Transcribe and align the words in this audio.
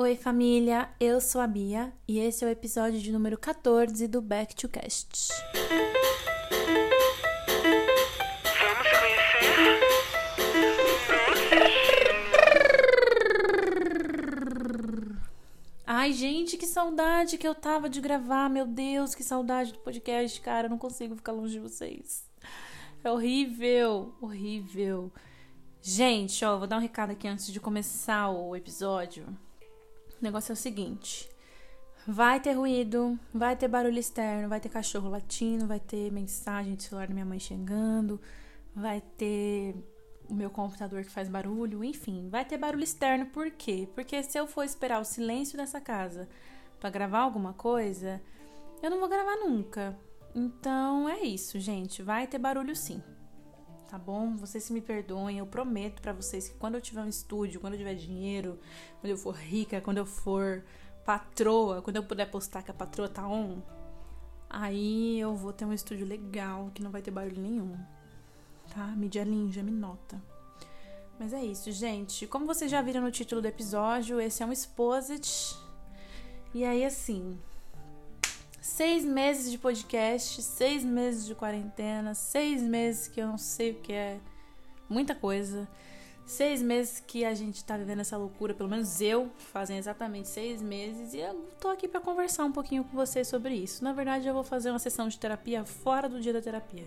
Oi, 0.00 0.14
família! 0.14 0.88
Eu 1.00 1.20
sou 1.20 1.40
a 1.40 1.46
Bia 1.48 1.92
e 2.06 2.20
esse 2.20 2.44
é 2.44 2.46
o 2.46 2.50
episódio 2.50 3.00
de 3.00 3.10
número 3.10 3.36
14 3.36 4.06
do 4.06 4.22
Back 4.22 4.54
to 4.54 4.68
Cast. 4.68 5.32
Vamos 8.60 8.86
conhecer? 9.00 9.58
Ai, 15.84 16.12
gente, 16.12 16.56
que 16.56 16.64
saudade 16.68 17.36
que 17.36 17.48
eu 17.48 17.56
tava 17.56 17.90
de 17.90 18.00
gravar. 18.00 18.48
Meu 18.48 18.68
Deus, 18.68 19.16
que 19.16 19.24
saudade 19.24 19.72
do 19.72 19.80
podcast, 19.80 20.40
cara. 20.40 20.68
Eu 20.68 20.70
não 20.70 20.78
consigo 20.78 21.16
ficar 21.16 21.32
longe 21.32 21.54
de 21.54 21.58
vocês. 21.58 22.24
É 23.02 23.10
horrível, 23.10 24.14
horrível. 24.20 25.10
Gente, 25.82 26.44
ó, 26.44 26.56
vou 26.56 26.68
dar 26.68 26.76
um 26.76 26.80
recado 26.80 27.10
aqui 27.10 27.26
antes 27.26 27.52
de 27.52 27.58
começar 27.58 28.30
o 28.30 28.54
episódio. 28.54 29.26
O 30.20 30.24
negócio 30.24 30.52
é 30.52 30.54
o 30.54 30.56
seguinte: 30.56 31.28
vai 32.06 32.40
ter 32.40 32.52
ruído, 32.52 33.18
vai 33.32 33.54
ter 33.56 33.68
barulho 33.68 33.98
externo, 33.98 34.48
vai 34.48 34.60
ter 34.60 34.68
cachorro 34.68 35.08
latindo, 35.08 35.66
vai 35.66 35.80
ter 35.80 36.10
mensagem 36.10 36.74
de 36.74 36.82
celular 36.84 37.06
da 37.06 37.14
minha 37.14 37.26
mãe 37.26 37.38
chegando, 37.38 38.20
vai 38.74 39.00
ter 39.16 39.74
o 40.28 40.34
meu 40.34 40.50
computador 40.50 41.04
que 41.04 41.10
faz 41.10 41.28
barulho, 41.28 41.82
enfim, 41.82 42.28
vai 42.28 42.44
ter 42.44 42.58
barulho 42.58 42.84
externo. 42.84 43.26
Por 43.26 43.50
quê? 43.50 43.88
Porque 43.94 44.22
se 44.22 44.38
eu 44.38 44.46
for 44.46 44.64
esperar 44.64 45.00
o 45.00 45.04
silêncio 45.04 45.56
dessa 45.56 45.80
casa 45.80 46.28
para 46.78 46.90
gravar 46.90 47.20
alguma 47.20 47.52
coisa, 47.52 48.20
eu 48.82 48.90
não 48.90 49.00
vou 49.00 49.08
gravar 49.08 49.36
nunca. 49.36 49.98
Então 50.34 51.08
é 51.08 51.20
isso, 51.20 51.58
gente. 51.58 52.02
Vai 52.02 52.26
ter 52.26 52.38
barulho 52.38 52.76
sim. 52.76 53.02
Tá 53.88 53.96
bom? 53.96 54.36
Vocês 54.36 54.64
se 54.64 54.72
me 54.72 54.82
perdoem. 54.82 55.38
Eu 55.38 55.46
prometo 55.46 56.02
para 56.02 56.12
vocês 56.12 56.48
que 56.48 56.54
quando 56.56 56.74
eu 56.74 56.80
tiver 56.80 57.00
um 57.00 57.08
estúdio, 57.08 57.58
quando 57.58 57.72
eu 57.72 57.78
tiver 57.78 57.94
dinheiro, 57.94 58.58
quando 59.00 59.10
eu 59.10 59.16
for 59.16 59.34
rica, 59.34 59.80
quando 59.80 59.96
eu 59.96 60.04
for 60.04 60.62
patroa, 61.06 61.80
quando 61.80 61.96
eu 61.96 62.02
puder 62.02 62.30
postar 62.30 62.62
que 62.62 62.70
a 62.70 62.74
patroa 62.74 63.08
tá 63.08 63.26
on, 63.26 63.62
aí 64.48 65.18
eu 65.18 65.34
vou 65.34 65.54
ter 65.54 65.64
um 65.64 65.72
estúdio 65.72 66.06
legal 66.06 66.70
que 66.74 66.82
não 66.82 66.90
vai 66.90 67.00
ter 67.00 67.10
barulho 67.10 67.40
nenhum. 67.40 67.78
Tá? 68.74 68.86
Mídia 68.88 69.24
Ninja, 69.24 69.62
me 69.62 69.70
nota. 69.70 70.22
Mas 71.18 71.32
é 71.32 71.42
isso, 71.42 71.72
gente. 71.72 72.26
Como 72.26 72.46
vocês 72.46 72.70
já 72.70 72.82
viram 72.82 73.00
no 73.00 73.10
título 73.10 73.40
do 73.40 73.48
episódio, 73.48 74.20
esse 74.20 74.42
é 74.42 74.46
um 74.46 74.52
Exposit. 74.52 75.56
E 76.52 76.62
aí, 76.62 76.84
assim, 76.84 77.38
seis 78.68 79.04
meses 79.04 79.50
de 79.50 79.56
podcast, 79.56 80.42
seis 80.42 80.84
meses 80.84 81.26
de 81.26 81.34
quarentena, 81.34 82.14
seis 82.14 82.62
meses 82.62 83.08
que 83.08 83.20
eu 83.20 83.26
não 83.26 83.38
sei 83.38 83.72
o 83.72 83.74
que 83.76 83.92
é, 83.92 84.20
muita 84.88 85.14
coisa. 85.14 85.66
Seis 86.26 86.60
meses 86.60 87.00
que 87.00 87.24
a 87.24 87.34
gente 87.34 87.64
tá 87.64 87.78
vivendo 87.78 88.00
essa 88.00 88.18
loucura, 88.18 88.52
pelo 88.52 88.68
menos 88.68 89.00
eu, 89.00 89.30
fazem 89.38 89.78
exatamente 89.78 90.28
seis 90.28 90.60
meses, 90.60 91.14
e 91.14 91.18
eu 91.18 91.34
tô 91.58 91.68
aqui 91.68 91.88
para 91.88 92.00
conversar 92.00 92.44
um 92.44 92.52
pouquinho 92.52 92.84
com 92.84 92.94
vocês 92.94 93.26
sobre 93.26 93.54
isso. 93.54 93.82
Na 93.82 93.94
verdade, 93.94 94.28
eu 94.28 94.34
vou 94.34 94.44
fazer 94.44 94.68
uma 94.68 94.78
sessão 94.78 95.08
de 95.08 95.18
terapia 95.18 95.64
fora 95.64 96.06
do 96.06 96.20
dia 96.20 96.34
da 96.34 96.42
terapia, 96.42 96.86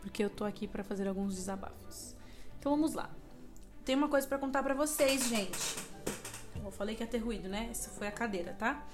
porque 0.00 0.22
eu 0.22 0.30
tô 0.30 0.44
aqui 0.44 0.68
para 0.68 0.84
fazer 0.84 1.08
alguns 1.08 1.34
desabafos. 1.34 2.14
Então 2.60 2.70
vamos 2.70 2.94
lá. 2.94 3.10
Tem 3.84 3.96
uma 3.96 4.08
coisa 4.08 4.28
para 4.28 4.38
contar 4.38 4.62
para 4.62 4.74
vocês, 4.74 5.26
gente. 5.26 5.76
Eu 6.64 6.70
falei 6.70 6.94
que 6.94 7.02
ia 7.02 7.08
ter 7.08 7.18
ruído, 7.18 7.48
né? 7.48 7.66
Essa 7.72 7.90
foi 7.90 8.06
a 8.06 8.12
cadeira, 8.12 8.54
tá? 8.56 8.86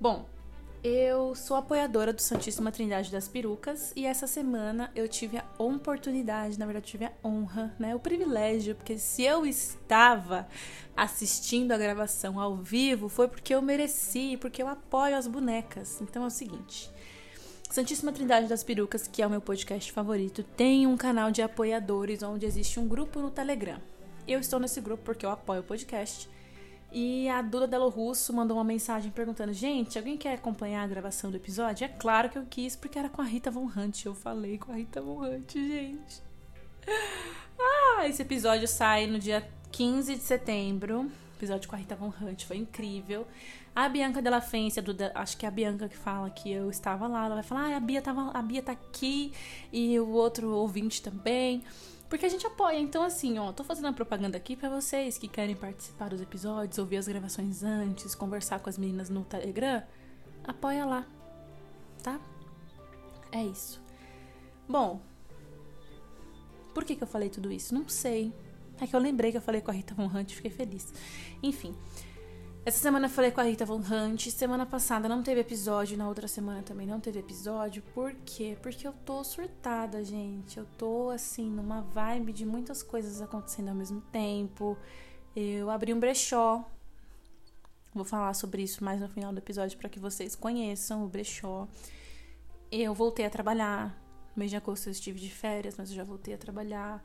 Bom, 0.00 0.28
eu 0.82 1.34
sou 1.34 1.56
apoiadora 1.56 2.12
do 2.12 2.22
Santíssima 2.22 2.72
Trindade 2.72 3.12
das 3.12 3.28
Perucas 3.28 3.92
e 3.94 4.06
essa 4.06 4.26
semana 4.26 4.90
eu 4.94 5.06
tive 5.06 5.36
a 5.36 5.44
oportunidade, 5.58 6.58
na 6.58 6.64
verdade, 6.64 6.86
tive 6.86 7.04
a 7.04 7.12
honra, 7.22 7.74
né, 7.78 7.94
o 7.94 8.00
privilégio, 8.00 8.74
porque 8.74 8.96
se 8.96 9.22
eu 9.22 9.44
estava 9.44 10.48
assistindo 10.96 11.72
a 11.72 11.78
gravação 11.78 12.40
ao 12.40 12.56
vivo 12.56 13.08
foi 13.08 13.28
porque 13.28 13.54
eu 13.54 13.60
mereci, 13.60 14.38
porque 14.40 14.62
eu 14.62 14.68
apoio 14.68 15.16
as 15.16 15.26
bonecas. 15.26 16.00
Então 16.00 16.24
é 16.24 16.26
o 16.26 16.30
seguinte, 16.30 16.90
Santíssima 17.70 18.10
Trindade 18.10 18.48
das 18.48 18.64
Perucas, 18.64 19.06
que 19.06 19.20
é 19.22 19.26
o 19.26 19.30
meu 19.30 19.40
podcast 19.40 19.92
favorito, 19.92 20.42
tem 20.42 20.86
um 20.86 20.96
canal 20.96 21.30
de 21.30 21.42
apoiadores 21.42 22.22
onde 22.22 22.46
existe 22.46 22.80
um 22.80 22.88
grupo 22.88 23.20
no 23.20 23.30
Telegram. 23.30 23.80
Eu 24.26 24.40
estou 24.40 24.58
nesse 24.58 24.80
grupo 24.80 25.02
porque 25.04 25.26
eu 25.26 25.30
apoio 25.30 25.60
o 25.60 25.64
podcast. 25.64 26.28
E 26.92 27.28
a 27.28 27.40
Duda 27.40 27.66
Delo 27.66 27.88
Russo 27.88 28.32
mandou 28.32 28.56
uma 28.56 28.64
mensagem 28.64 29.10
perguntando: 29.10 29.52
Gente, 29.52 29.96
alguém 29.96 30.16
quer 30.16 30.34
acompanhar 30.34 30.82
a 30.82 30.86
gravação 30.86 31.30
do 31.30 31.36
episódio? 31.36 31.84
É 31.84 31.88
claro 31.88 32.28
que 32.28 32.38
eu 32.38 32.44
quis, 32.48 32.74
porque 32.74 32.98
era 32.98 33.08
com 33.08 33.22
a 33.22 33.24
Rita 33.24 33.50
Von 33.50 33.70
Hunt. 33.76 34.04
Eu 34.04 34.14
falei 34.14 34.58
com 34.58 34.72
a 34.72 34.76
Rita 34.76 35.00
Von 35.00 35.24
Hunt, 35.24 35.52
gente. 35.52 36.22
Ah, 37.62 38.08
esse 38.08 38.22
episódio 38.22 38.66
sai 38.66 39.06
no 39.06 39.18
dia 39.18 39.46
15 39.70 40.14
de 40.14 40.22
setembro. 40.22 41.10
Episódio 41.36 41.68
com 41.68 41.76
a 41.76 41.78
Rita 41.78 41.94
Von 41.94 42.10
Hunt, 42.20 42.44
foi 42.44 42.56
incrível. 42.56 43.26
A 43.74 43.88
Bianca 43.88 44.20
Della 44.22 44.40
Fência, 44.40 44.82
acho 45.14 45.36
que 45.36 45.44
é 45.44 45.48
a 45.48 45.52
Bianca 45.52 45.88
que 45.88 45.96
fala 45.96 46.28
que 46.30 46.50
eu 46.50 46.70
estava 46.70 47.06
lá, 47.06 47.26
ela 47.26 47.34
vai 47.34 47.44
falar: 47.44 47.72
ah, 47.72 47.76
a 47.76 47.80
Bia, 47.80 48.00
tava, 48.00 48.30
a 48.32 48.42
Bia 48.42 48.62
tá 48.62 48.72
aqui 48.72 49.32
e 49.72 50.00
o 50.00 50.08
outro 50.08 50.50
ouvinte 50.50 51.02
também. 51.02 51.62
Porque 52.10 52.26
a 52.26 52.28
gente 52.28 52.44
apoia. 52.44 52.78
Então, 52.78 53.04
assim, 53.04 53.38
ó, 53.38 53.52
tô 53.52 53.62
fazendo 53.62 53.86
a 53.86 53.92
propaganda 53.92 54.36
aqui 54.36 54.56
para 54.56 54.68
vocês 54.68 55.16
que 55.16 55.28
querem 55.28 55.54
participar 55.54 56.10
dos 56.10 56.20
episódios, 56.20 56.76
ouvir 56.76 56.96
as 56.96 57.06
gravações 57.06 57.62
antes, 57.62 58.16
conversar 58.16 58.58
com 58.58 58.68
as 58.68 58.76
meninas 58.76 59.08
no 59.08 59.24
Telegram. 59.24 59.80
Apoia 60.42 60.84
lá, 60.84 61.06
tá? 62.02 62.20
É 63.30 63.44
isso. 63.44 63.80
Bom, 64.68 65.00
por 66.74 66.84
que, 66.84 66.96
que 66.96 67.02
eu 67.04 67.06
falei 67.06 67.30
tudo 67.30 67.52
isso? 67.52 67.72
Não 67.72 67.88
sei. 67.88 68.32
É 68.80 68.88
que 68.88 68.96
eu 68.96 69.00
lembrei 69.00 69.30
que 69.30 69.36
eu 69.36 69.42
falei 69.42 69.60
com 69.60 69.70
a 69.70 69.74
Rita 69.74 69.94
Von 69.94 70.06
Hunt 70.06 70.32
e 70.32 70.34
fiquei 70.34 70.50
feliz. 70.50 70.92
Enfim. 71.40 71.76
Essa 72.62 72.78
semana 72.78 73.08
falei 73.08 73.30
com 73.30 73.40
a 73.40 73.44
Rita 73.44 73.64
Von 73.64 73.80
Hunt. 73.80 74.28
Semana 74.28 74.66
passada 74.66 75.08
não 75.08 75.22
teve 75.22 75.40
episódio. 75.40 75.96
Na 75.96 76.06
outra 76.06 76.28
semana 76.28 76.62
também 76.62 76.86
não 76.86 77.00
teve 77.00 77.18
episódio. 77.18 77.82
Por 77.94 78.12
quê? 78.26 78.56
Porque 78.62 78.86
eu 78.86 78.92
tô 78.92 79.24
surtada, 79.24 80.04
gente. 80.04 80.58
Eu 80.58 80.66
tô, 80.76 81.08
assim, 81.08 81.50
numa 81.50 81.80
vibe 81.80 82.34
de 82.34 82.44
muitas 82.44 82.82
coisas 82.82 83.22
acontecendo 83.22 83.70
ao 83.70 83.74
mesmo 83.74 84.02
tempo. 84.12 84.76
Eu 85.34 85.70
abri 85.70 85.94
um 85.94 85.98
brechó. 85.98 86.62
Vou 87.94 88.04
falar 88.04 88.34
sobre 88.34 88.62
isso 88.62 88.84
mais 88.84 89.00
no 89.00 89.08
final 89.08 89.32
do 89.32 89.38
episódio 89.38 89.78
para 89.78 89.88
que 89.88 89.98
vocês 89.98 90.36
conheçam 90.36 91.02
o 91.02 91.08
brechó. 91.08 91.66
Eu 92.70 92.92
voltei 92.92 93.24
a 93.24 93.30
trabalhar. 93.30 93.98
No 94.36 94.40
mês 94.40 94.50
de 94.50 94.56
agosto 94.58 94.86
eu 94.88 94.92
estive 94.92 95.18
de 95.18 95.30
férias, 95.30 95.76
mas 95.78 95.88
eu 95.88 95.96
já 95.96 96.04
voltei 96.04 96.34
a 96.34 96.38
trabalhar. 96.38 97.02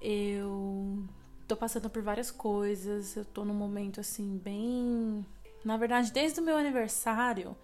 Eu 0.00 1.04
tô 1.46 1.56
passando 1.56 1.90
por 1.90 2.02
várias 2.02 2.30
coisas, 2.30 3.16
eu 3.16 3.24
tô 3.24 3.44
num 3.44 3.54
momento 3.54 4.00
assim 4.00 4.36
bem, 4.38 5.24
na 5.64 5.76
verdade, 5.76 6.12
desde 6.12 6.40
o 6.40 6.44
meu 6.44 6.56
aniversário, 6.56 7.56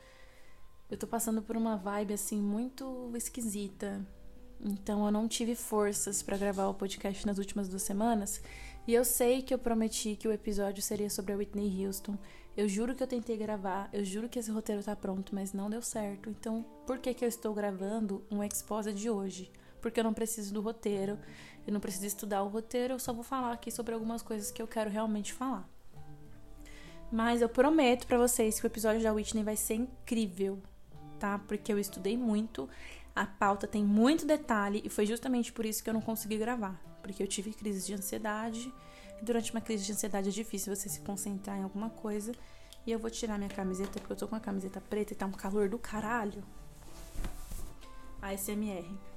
eu 0.91 0.97
tô 0.97 1.07
passando 1.07 1.43
por 1.43 1.57
uma 1.57 1.77
vibe 1.77 2.15
assim 2.15 2.41
muito 2.41 3.11
esquisita. 3.15 4.05
Então 4.63 5.07
eu 5.07 5.11
não 5.11 5.27
tive 5.27 5.55
forças 5.55 6.23
para 6.23 6.37
gravar 6.37 6.69
o 6.69 6.75
podcast 6.75 7.27
nas 7.27 7.39
últimas 7.39 7.69
duas 7.69 7.83
semanas, 7.83 8.43
e 8.87 8.95
eu 8.95 9.05
sei 9.05 9.43
que 9.43 9.55
eu 9.55 9.59
prometi 9.59 10.17
que 10.17 10.29
o 10.29 10.33
episódio 10.33 10.83
seria 10.83 11.09
sobre 11.09 11.33
a 11.33 11.37
Whitney 11.37 11.87
Houston. 11.87 12.19
Eu 12.57 12.69
juro 12.69 12.95
que 12.95 13.03
eu 13.03 13.07
tentei 13.07 13.37
gravar, 13.37 13.89
eu 13.93 14.05
juro 14.05 14.29
que 14.29 14.39
esse 14.39 14.51
roteiro 14.51 14.83
tá 14.83 14.97
pronto, 14.97 15.35
mas 15.35 15.53
não 15.53 15.71
deu 15.71 15.81
certo. 15.81 16.29
Então, 16.29 16.65
por 16.87 16.99
que 16.99 17.15
que 17.15 17.25
eu 17.25 17.29
estou 17.29 17.55
gravando 17.55 18.23
um 18.31 18.43
exposa 18.43 18.93
de 18.93 19.09
hoje? 19.09 19.51
Porque 19.81 20.01
eu 20.01 20.05
não 20.05 20.15
preciso 20.15 20.53
do 20.53 20.61
roteiro 20.61 21.19
eu 21.67 21.73
não 21.73 21.81
preciso 21.81 22.07
estudar 22.07 22.43
o 22.43 22.49
roteiro, 22.49 22.95
eu 22.95 22.99
só 22.99 23.13
vou 23.13 23.23
falar 23.23 23.53
aqui 23.53 23.71
sobre 23.71 23.95
algumas 23.95 24.23
coisas 24.23 24.51
que 24.51 24.61
eu 24.61 24.67
quero 24.67 24.91
realmente 24.91 25.33
falar. 25.33 25.69
Mas 27.13 27.43
eu 27.43 27.49
prometo 27.49 28.07
para 28.07 28.19
vocês 28.19 28.59
que 28.59 28.67
o 28.67 28.69
episódio 28.69 29.03
da 29.03 29.13
Whitney 29.13 29.43
vai 29.43 29.57
ser 29.57 29.75
incrível, 29.75 30.61
tá? 31.19 31.39
Porque 31.39 31.73
eu 31.73 31.79
estudei 31.79 32.17
muito, 32.17 32.69
a 33.15 33.27
pauta 33.27 33.67
tem 33.67 33.85
muito 33.85 34.25
detalhe 34.25 34.81
e 34.85 34.89
foi 34.89 35.07
justamente 35.07 35.53
por 35.53 35.67
isso 35.67 35.83
que 35.83 35.91
eu 35.91 35.95
não 35.95 36.01
consegui 36.01 36.39
gravar, 36.39 36.81
porque 37.03 37.23
eu 37.23 37.27
tive 37.27 37.53
crise 37.53 37.87
de 37.87 37.95
ansiedade. 37.95 38.73
E 39.21 39.25
durante 39.25 39.53
uma 39.53 39.61
crise 39.61 39.85
de 39.85 39.93
ansiedade 39.93 40.29
é 40.29 40.33
difícil 40.33 40.75
você 40.75 40.89
se 40.89 41.01
concentrar 41.01 41.59
em 41.59 41.63
alguma 41.63 41.91
coisa. 41.91 42.33
E 42.87 42.91
eu 42.91 42.99
vou 42.99 43.11
tirar 43.11 43.37
minha 43.37 43.51
camiseta 43.51 43.99
porque 44.01 44.13
eu 44.13 44.17
tô 44.17 44.27
com 44.27 44.37
a 44.37 44.41
camiseta 44.41 44.81
preta 44.81 45.13
e 45.13 45.17
tá 45.17 45.27
um 45.27 45.33
calor 45.33 45.69
do 45.69 45.79
caralho. 45.79 46.43
ASMR. 48.23 49.10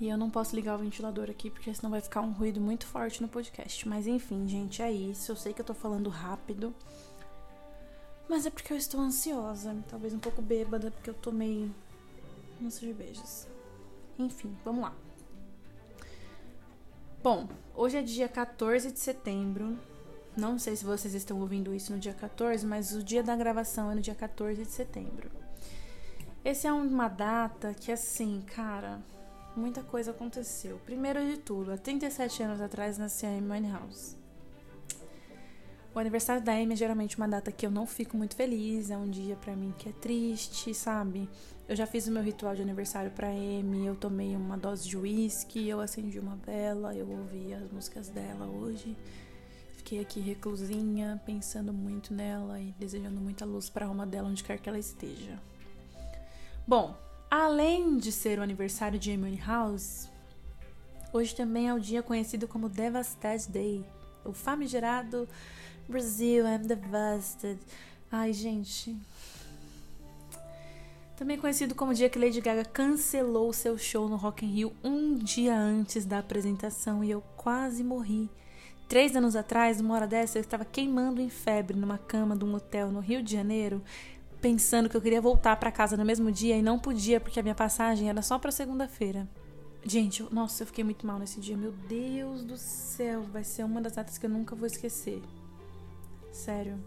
E 0.00 0.08
eu 0.08 0.16
não 0.16 0.30
posso 0.30 0.54
ligar 0.54 0.76
o 0.76 0.78
ventilador 0.78 1.28
aqui 1.28 1.50
porque 1.50 1.74
senão 1.74 1.90
vai 1.90 2.00
ficar 2.00 2.20
um 2.20 2.30
ruído 2.30 2.60
muito 2.60 2.86
forte 2.86 3.20
no 3.20 3.28
podcast. 3.28 3.88
Mas 3.88 4.06
enfim, 4.06 4.46
gente, 4.46 4.80
é 4.80 4.92
isso. 4.92 5.32
Eu 5.32 5.36
sei 5.36 5.52
que 5.52 5.60
eu 5.60 5.66
tô 5.66 5.74
falando 5.74 6.08
rápido. 6.08 6.72
Mas 8.28 8.46
é 8.46 8.50
porque 8.50 8.72
eu 8.72 8.76
estou 8.76 9.00
ansiosa, 9.00 9.74
talvez 9.88 10.12
um 10.12 10.18
pouco 10.18 10.42
bêbada, 10.42 10.90
porque 10.90 11.10
eu 11.10 11.14
tomei 11.14 11.68
umas 12.60 12.74
cervejas. 12.74 13.48
Enfim, 14.18 14.56
vamos 14.64 14.82
lá. 14.82 14.94
Bom, 17.22 17.48
hoje 17.74 17.96
é 17.96 18.02
dia 18.02 18.28
14 18.28 18.92
de 18.92 18.98
setembro. 19.00 19.78
Não 20.36 20.58
sei 20.58 20.76
se 20.76 20.84
vocês 20.84 21.14
estão 21.14 21.40
ouvindo 21.40 21.74
isso 21.74 21.92
no 21.92 21.98
dia 21.98 22.14
14, 22.14 22.64
mas 22.64 22.92
o 22.92 23.02
dia 23.02 23.24
da 23.24 23.34
gravação 23.34 23.90
é 23.90 23.94
no 23.94 24.00
dia 24.00 24.14
14 24.14 24.62
de 24.62 24.70
setembro. 24.70 25.30
Essa 26.44 26.68
é 26.68 26.72
uma 26.72 27.08
data 27.08 27.74
que, 27.74 27.90
assim, 27.90 28.42
cara, 28.54 29.00
muita 29.58 29.82
coisa 29.82 30.12
aconteceu. 30.12 30.80
Primeiro 30.86 31.24
de 31.26 31.36
tudo, 31.38 31.72
há 31.72 31.76
37 31.76 32.42
anos 32.42 32.60
atrás 32.60 32.96
nasceu 32.96 33.28
a 33.28 33.32
Amy 33.32 33.50
Winehouse. 33.50 34.16
O 35.94 35.98
aniversário 35.98 36.42
da 36.42 36.52
Amy 36.52 36.74
é 36.74 36.76
geralmente 36.76 37.16
uma 37.16 37.26
data 37.26 37.50
que 37.50 37.66
eu 37.66 37.70
não 37.70 37.86
fico 37.86 38.16
muito 38.16 38.36
feliz, 38.36 38.90
é 38.90 38.96
um 38.96 39.10
dia 39.10 39.34
pra 39.36 39.56
mim 39.56 39.74
que 39.76 39.88
é 39.88 39.92
triste, 39.92 40.72
sabe? 40.72 41.28
Eu 41.68 41.74
já 41.74 41.86
fiz 41.86 42.06
o 42.06 42.12
meu 42.12 42.22
ritual 42.22 42.54
de 42.54 42.62
aniversário 42.62 43.10
pra 43.10 43.28
Amy, 43.28 43.84
eu 43.84 43.96
tomei 43.96 44.36
uma 44.36 44.56
dose 44.56 44.88
de 44.88 44.96
uísque, 44.96 45.68
eu 45.68 45.80
acendi 45.80 46.18
uma 46.20 46.36
vela, 46.36 46.94
eu 46.94 47.10
ouvi 47.10 47.52
as 47.52 47.70
músicas 47.72 48.08
dela 48.08 48.46
hoje. 48.46 48.96
Fiquei 49.76 50.00
aqui 50.00 50.20
reclusinha, 50.20 51.20
pensando 51.26 51.72
muito 51.72 52.14
nela 52.14 52.60
e 52.60 52.72
desejando 52.78 53.20
muita 53.20 53.44
luz 53.44 53.68
pra 53.68 53.86
alma 53.86 54.06
dela 54.06 54.28
onde 54.28 54.44
quer 54.44 54.58
que 54.58 54.68
ela 54.68 54.78
esteja. 54.78 55.40
Bom, 56.66 56.94
além 57.30 57.96
de 57.96 58.10
ser 58.10 58.38
o 58.38 58.42
aniversário 58.42 58.98
de 58.98 59.12
Amy 59.12 59.40
House, 59.44 60.08
hoje 61.12 61.34
também 61.34 61.68
é 61.68 61.74
o 61.74 61.80
dia 61.80 62.02
conhecido 62.02 62.46
como 62.48 62.68
Devastated 62.68 63.48
Day, 63.50 63.84
o 64.24 64.32
famigerado 64.32 65.28
Brasil, 65.88 66.46
I'm 66.46 66.66
devastated. 66.66 67.58
Ai, 68.12 68.32
gente. 68.32 68.94
Também 71.16 71.38
conhecido 71.38 71.74
como 71.74 71.92
o 71.92 71.94
dia 71.94 72.08
que 72.08 72.18
Lady 72.18 72.40
Gaga 72.40 72.64
cancelou 72.64 73.52
seu 73.52 73.76
show 73.76 74.08
no 74.08 74.16
Rock 74.16 74.44
in 74.44 74.50
Rio 74.50 74.72
um 74.84 75.14
dia 75.14 75.56
antes 75.56 76.04
da 76.04 76.18
apresentação 76.18 77.02
e 77.02 77.10
eu 77.10 77.22
quase 77.36 77.82
morri. 77.82 78.30
Três 78.86 79.16
anos 79.16 79.34
atrás, 79.34 79.80
uma 79.80 79.94
hora 79.94 80.06
dessa, 80.06 80.38
eu 80.38 80.42
estava 80.42 80.64
queimando 80.64 81.20
em 81.20 81.28
febre 81.28 81.76
numa 81.76 81.98
cama 81.98 82.36
de 82.36 82.44
um 82.44 82.54
hotel 82.54 82.92
no 82.92 83.00
Rio 83.00 83.22
de 83.22 83.32
Janeiro, 83.32 83.82
pensando 84.40 84.88
que 84.88 84.96
eu 84.96 85.00
queria 85.00 85.20
voltar 85.20 85.56
para 85.56 85.72
casa 85.72 85.96
no 85.96 86.04
mesmo 86.04 86.30
dia 86.30 86.56
e 86.56 86.62
não 86.62 86.78
podia 86.78 87.20
porque 87.20 87.40
a 87.40 87.42
minha 87.42 87.54
passagem 87.54 88.08
era 88.08 88.22
só 88.22 88.38
para 88.38 88.50
segunda-feira. 88.50 89.28
Gente, 89.84 90.22
nossa, 90.32 90.62
eu 90.62 90.66
fiquei 90.66 90.84
muito 90.84 91.06
mal 91.06 91.18
nesse 91.18 91.40
dia. 91.40 91.56
Meu 91.56 91.72
Deus 91.72 92.44
do 92.44 92.56
céu, 92.56 93.22
vai 93.22 93.44
ser 93.44 93.64
uma 93.64 93.80
das 93.80 93.92
datas 93.94 94.18
que 94.18 94.26
eu 94.26 94.30
nunca 94.30 94.54
vou 94.54 94.66
esquecer. 94.66 95.22
Sério. 96.32 96.78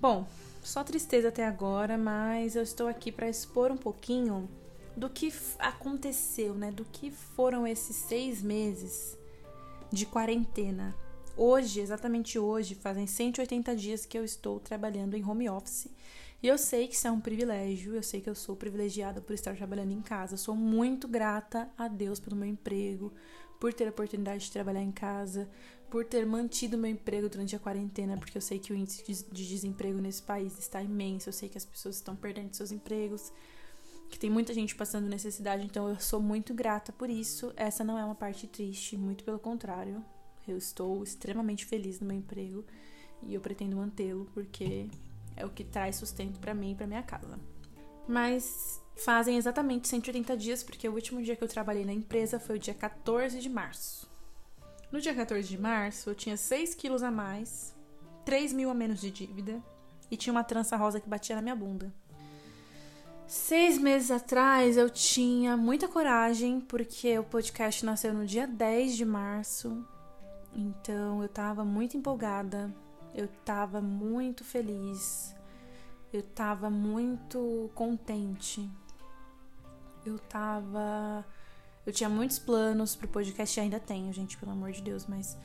Bom, 0.00 0.26
só 0.62 0.84
tristeza 0.84 1.28
até 1.28 1.46
agora, 1.46 1.96
mas 1.96 2.54
eu 2.54 2.62
estou 2.62 2.88
aqui 2.88 3.10
para 3.10 3.28
expor 3.28 3.70
um 3.70 3.76
pouquinho 3.76 4.48
do 4.96 5.08
que 5.08 5.32
aconteceu, 5.58 6.54
né? 6.54 6.70
Do 6.70 6.84
que 6.84 7.10
foram 7.10 7.66
esses 7.66 7.96
seis 7.96 8.42
meses 8.42 9.16
de 9.90 10.06
quarentena. 10.06 10.94
Hoje, 11.36 11.80
exatamente 11.80 12.38
hoje, 12.38 12.74
fazem 12.74 13.06
180 13.06 13.74
dias 13.74 14.04
que 14.04 14.18
eu 14.18 14.24
estou 14.24 14.60
trabalhando 14.60 15.16
em 15.16 15.24
home 15.24 15.48
office. 15.48 15.88
E 16.42 16.48
eu 16.48 16.58
sei 16.58 16.88
que 16.88 16.94
isso 16.94 17.06
é 17.06 17.10
um 17.10 17.20
privilégio, 17.20 17.94
eu 17.94 18.02
sei 18.02 18.20
que 18.20 18.28
eu 18.28 18.34
sou 18.34 18.56
privilegiada 18.56 19.20
por 19.20 19.32
estar 19.32 19.54
trabalhando 19.56 19.92
em 19.92 20.02
casa. 20.02 20.36
Sou 20.36 20.56
muito 20.56 21.06
grata 21.06 21.70
a 21.78 21.86
Deus 21.86 22.18
pelo 22.18 22.34
meu 22.34 22.48
emprego, 22.48 23.12
por 23.60 23.72
ter 23.72 23.86
a 23.86 23.90
oportunidade 23.90 24.46
de 24.46 24.50
trabalhar 24.50 24.82
em 24.82 24.90
casa, 24.90 25.48
por 25.88 26.04
ter 26.04 26.26
mantido 26.26 26.76
meu 26.76 26.90
emprego 26.90 27.28
durante 27.28 27.54
a 27.54 27.60
quarentena, 27.60 28.16
porque 28.16 28.36
eu 28.36 28.42
sei 28.42 28.58
que 28.58 28.72
o 28.72 28.76
índice 28.76 29.24
de 29.30 29.46
desemprego 29.46 30.00
nesse 30.00 30.20
país 30.20 30.58
está 30.58 30.82
imenso, 30.82 31.28
eu 31.28 31.32
sei 31.32 31.48
que 31.48 31.58
as 31.58 31.64
pessoas 31.64 31.94
estão 31.94 32.16
perdendo 32.16 32.54
seus 32.54 32.72
empregos, 32.72 33.32
que 34.10 34.18
tem 34.18 34.28
muita 34.28 34.52
gente 34.52 34.74
passando 34.74 35.08
necessidade, 35.08 35.64
então 35.64 35.88
eu 35.88 36.00
sou 36.00 36.20
muito 36.20 36.52
grata 36.52 36.92
por 36.92 37.08
isso. 37.08 37.52
Essa 37.56 37.84
não 37.84 37.96
é 37.96 38.04
uma 38.04 38.16
parte 38.16 38.48
triste, 38.48 38.96
muito 38.96 39.22
pelo 39.22 39.38
contrário. 39.38 40.04
Eu 40.46 40.56
estou 40.56 41.04
extremamente 41.04 41.64
feliz 41.64 42.00
no 42.00 42.06
meu 42.06 42.16
emprego 42.16 42.64
e 43.22 43.32
eu 43.32 43.40
pretendo 43.40 43.76
mantê-lo 43.76 44.28
porque 44.34 44.90
é 45.42 45.46
o 45.46 45.50
que 45.50 45.64
traz 45.64 45.96
sustento 45.96 46.38
para 46.38 46.54
mim 46.54 46.72
e 46.72 46.74
para 46.74 46.86
minha 46.86 47.02
casa. 47.02 47.38
Mas 48.08 48.80
fazem 48.96 49.36
exatamente 49.36 49.88
180 49.88 50.36
dias, 50.36 50.62
porque 50.62 50.88
o 50.88 50.94
último 50.94 51.22
dia 51.22 51.36
que 51.36 51.42
eu 51.42 51.48
trabalhei 51.48 51.84
na 51.84 51.92
empresa 51.92 52.38
foi 52.38 52.56
o 52.56 52.58
dia 52.58 52.74
14 52.74 53.40
de 53.40 53.48
março. 53.48 54.10
No 54.90 55.00
dia 55.00 55.14
14 55.14 55.48
de 55.48 55.58
março, 55.58 56.10
eu 56.10 56.14
tinha 56.14 56.36
6 56.36 56.74
quilos 56.74 57.02
a 57.02 57.10
mais, 57.10 57.74
3 58.24 58.52
mil 58.52 58.70
a 58.70 58.74
menos 58.74 59.00
de 59.00 59.10
dívida 59.10 59.62
e 60.10 60.16
tinha 60.16 60.32
uma 60.32 60.44
trança 60.44 60.76
rosa 60.76 61.00
que 61.00 61.08
batia 61.08 61.36
na 61.36 61.42
minha 61.42 61.56
bunda. 61.56 61.92
Seis 63.26 63.78
meses 63.78 64.10
atrás 64.10 64.76
eu 64.76 64.90
tinha 64.90 65.56
muita 65.56 65.88
coragem, 65.88 66.60
porque 66.60 67.18
o 67.18 67.24
podcast 67.24 67.84
nasceu 67.84 68.12
no 68.12 68.26
dia 68.26 68.46
10 68.46 68.94
de 68.94 69.06
março, 69.06 69.82
então 70.54 71.22
eu 71.22 71.28
tava 71.30 71.64
muito 71.64 71.96
empolgada, 71.96 72.70
eu 73.14 73.28
tava 73.44 73.80
muito 73.80 74.44
feliz, 74.44 75.34
eu 76.12 76.22
tava 76.22 76.70
muito 76.70 77.70
contente, 77.74 78.68
eu 80.04 80.18
tava. 80.18 81.24
Eu 81.84 81.92
tinha 81.92 82.08
muitos 82.08 82.38
planos 82.38 82.94
pro 82.94 83.08
podcast, 83.08 83.58
ainda 83.58 83.80
tenho, 83.80 84.12
gente, 84.12 84.36
pelo 84.36 84.52
amor 84.52 84.70
de 84.70 84.82
Deus, 84.82 85.06
mas 85.06 85.36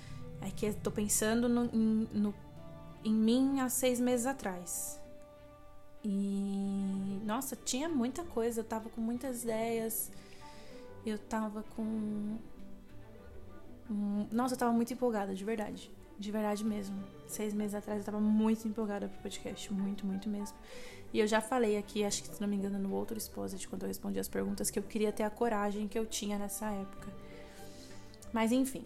é 0.41 0.51
que 0.51 0.67
eu 0.67 0.73
tô 0.75 0.91
pensando 0.91 1.49
no, 1.49 1.65
em, 1.73 2.07
no, 2.13 2.33
em 3.03 3.13
mim 3.13 3.59
há 3.59 3.69
seis 3.69 3.99
meses 3.99 4.25
atrás. 4.25 4.99
E 6.03 7.19
nossa, 7.25 7.55
tinha 7.55 7.89
muita 7.89 8.23
coisa, 8.23 8.61
eu 8.61 8.63
tava 8.63 8.89
com 8.89 9.01
muitas 9.01 9.43
ideias, 9.43 10.11
eu 11.05 11.17
tava 11.17 11.63
com. 11.75 12.37
Nossa, 14.31 14.53
eu 14.53 14.59
tava 14.59 14.71
muito 14.71 14.93
empolgada, 14.93 15.33
de 15.33 15.43
verdade. 15.43 15.91
De 16.19 16.31
verdade 16.31 16.63
mesmo. 16.65 17.03
Seis 17.27 17.53
meses 17.53 17.75
atrás 17.75 17.99
eu 17.99 18.05
tava 18.05 18.19
muito 18.19 18.67
empolgada 18.67 19.07
pro 19.07 19.21
podcast. 19.21 19.71
Muito, 19.73 20.05
muito 20.05 20.27
mesmo. 20.27 20.57
E 21.13 21.19
eu 21.19 21.27
já 21.27 21.39
falei 21.39 21.77
aqui, 21.77 22.03
acho 22.03 22.23
que 22.23 22.33
se 22.33 22.41
não 22.41 22.47
me 22.47 22.55
engano, 22.55 22.77
no 22.79 22.93
outro 22.93 23.17
Exposit, 23.17 23.67
quando 23.67 23.83
eu 23.83 23.87
respondi 23.87 24.19
as 24.19 24.27
perguntas, 24.27 24.69
que 24.69 24.77
eu 24.77 24.83
queria 24.83 25.11
ter 25.11 25.23
a 25.23 25.29
coragem 25.29 25.87
que 25.87 25.97
eu 25.97 26.05
tinha 26.05 26.37
nessa 26.37 26.69
época. 26.69 27.07
Mas 28.33 28.51
enfim. 28.51 28.83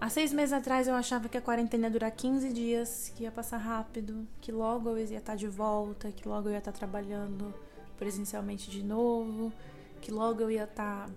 Há 0.00 0.08
seis 0.08 0.32
meses 0.32 0.52
atrás 0.52 0.88
eu 0.88 0.94
achava 0.94 1.28
que 1.28 1.36
a 1.36 1.42
quarentena 1.42 1.86
ia 1.86 1.90
durar 1.90 2.10
15 2.10 2.52
dias, 2.54 3.12
que 3.14 3.24
ia 3.24 3.30
passar 3.30 3.58
rápido, 3.58 4.26
que 4.40 4.50
logo 4.50 4.88
eu 4.88 4.98
ia 4.98 5.18
estar 5.18 5.36
de 5.36 5.46
volta, 5.46 6.10
que 6.10 6.26
logo 6.26 6.48
eu 6.48 6.52
ia 6.52 6.58
estar 6.58 6.72
trabalhando 6.72 7.52
presencialmente 7.98 8.70
de 8.70 8.82
novo, 8.82 9.52
que 10.00 10.10
logo 10.10 10.40
eu 10.40 10.50
ia 10.50 10.64
estar 10.64 11.10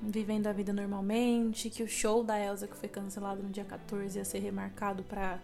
vivendo 0.00 0.46
a 0.46 0.52
vida 0.52 0.72
normalmente, 0.72 1.70
que 1.70 1.82
o 1.82 1.88
show 1.88 2.22
da 2.22 2.38
Elsa 2.38 2.66
que 2.66 2.76
foi 2.76 2.88
cancelado 2.88 3.42
no 3.42 3.50
dia 3.50 3.64
14 3.64 4.18
ia 4.18 4.24
ser 4.24 4.38
remarcado 4.38 5.02
para 5.02 5.40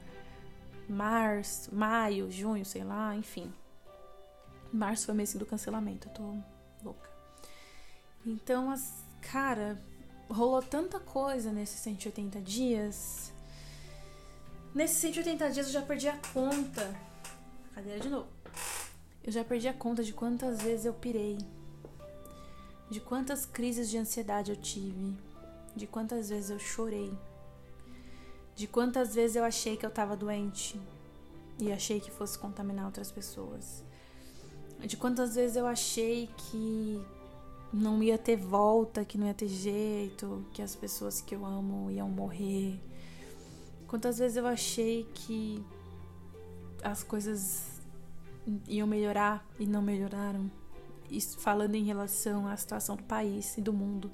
março, 0.88 1.74
maio, 1.74 2.30
junho, 2.30 2.64
sei 2.64 2.84
lá, 2.84 3.14
enfim. 3.16 3.52
Março 4.72 5.06
foi 5.06 5.14
mês 5.14 5.34
do 5.34 5.46
cancelamento, 5.46 6.08
eu 6.08 6.12
tô 6.12 6.36
louca. 6.82 7.10
Então, 8.26 8.70
as, 8.70 9.04
cara, 9.20 9.80
rolou 10.28 10.62
tanta 10.62 10.98
coisa 10.98 11.52
nesses 11.52 11.80
180 11.80 12.40
dias. 12.40 13.32
Nesses 14.74 14.98
180 14.98 15.50
dias 15.50 15.66
eu 15.66 15.72
já 15.72 15.82
perdi 15.82 16.08
a 16.08 16.18
conta. 16.32 16.94
Cadeira 17.74 18.00
de 18.00 18.08
novo. 18.08 18.29
Eu 19.22 19.32
já 19.32 19.44
perdi 19.44 19.69
a 19.69 19.74
conta 19.74 20.02
de 20.02 20.12
quantas 20.12 20.62
vezes 20.62 20.86
eu 20.86 20.93
pirei 20.93 21.38
de 22.91 23.00
quantas 23.00 23.46
crises 23.46 23.91
de 23.91 23.98
ansiedade 23.98 24.50
eu 24.50 24.56
tive, 24.56 25.17
de 25.74 25.86
quantas 25.86 26.29
vezes 26.29 26.50
eu 26.50 26.58
chorei, 26.58 27.12
de 28.55 28.67
quantas 28.67 29.14
vezes 29.14 29.36
eu 29.36 29.44
achei 29.44 29.76
que 29.76 29.84
eu 29.84 29.91
estava 29.91 30.17
doente. 30.17 30.81
E 31.56 31.70
achei 31.70 32.00
que 32.00 32.10
fosse 32.10 32.36
contaminar 32.36 32.84
outras 32.84 33.12
pessoas, 33.12 33.84
de 34.84 34.96
quantas 34.96 35.36
vezes 35.36 35.56
eu 35.56 35.69
achei 35.69 36.29
que 36.36 37.00
não 37.72 38.03
ia 38.03 38.19
ter 38.19 38.36
volta, 38.36 39.05
que 39.05 39.17
não 39.17 39.29
ia 39.29 39.34
ter 39.34 39.46
jeito, 39.46 40.44
que 40.53 40.60
as 40.60 40.74
pessoas 40.74 41.20
que 41.20 41.34
eu 41.34 41.46
amo 41.46 41.91
iam 41.93 42.08
morrer. 42.08 42.81
Quantas 43.86 44.19
vezes 44.19 44.36
eu 44.36 44.46
achei 44.46 45.08
que 45.14 45.64
as 46.82 47.05
coisas 47.05 47.81
iam 48.69 48.86
melhorar 48.86 49.46
e 49.58 49.67
não 49.67 49.81
melhoraram 49.81 50.50
falando 51.20 51.74
em 51.74 51.84
relação 51.84 52.46
à 52.46 52.56
situação 52.56 52.96
do 52.96 53.02
país 53.02 53.56
e 53.56 53.60
do 53.60 53.72
mundo. 53.72 54.10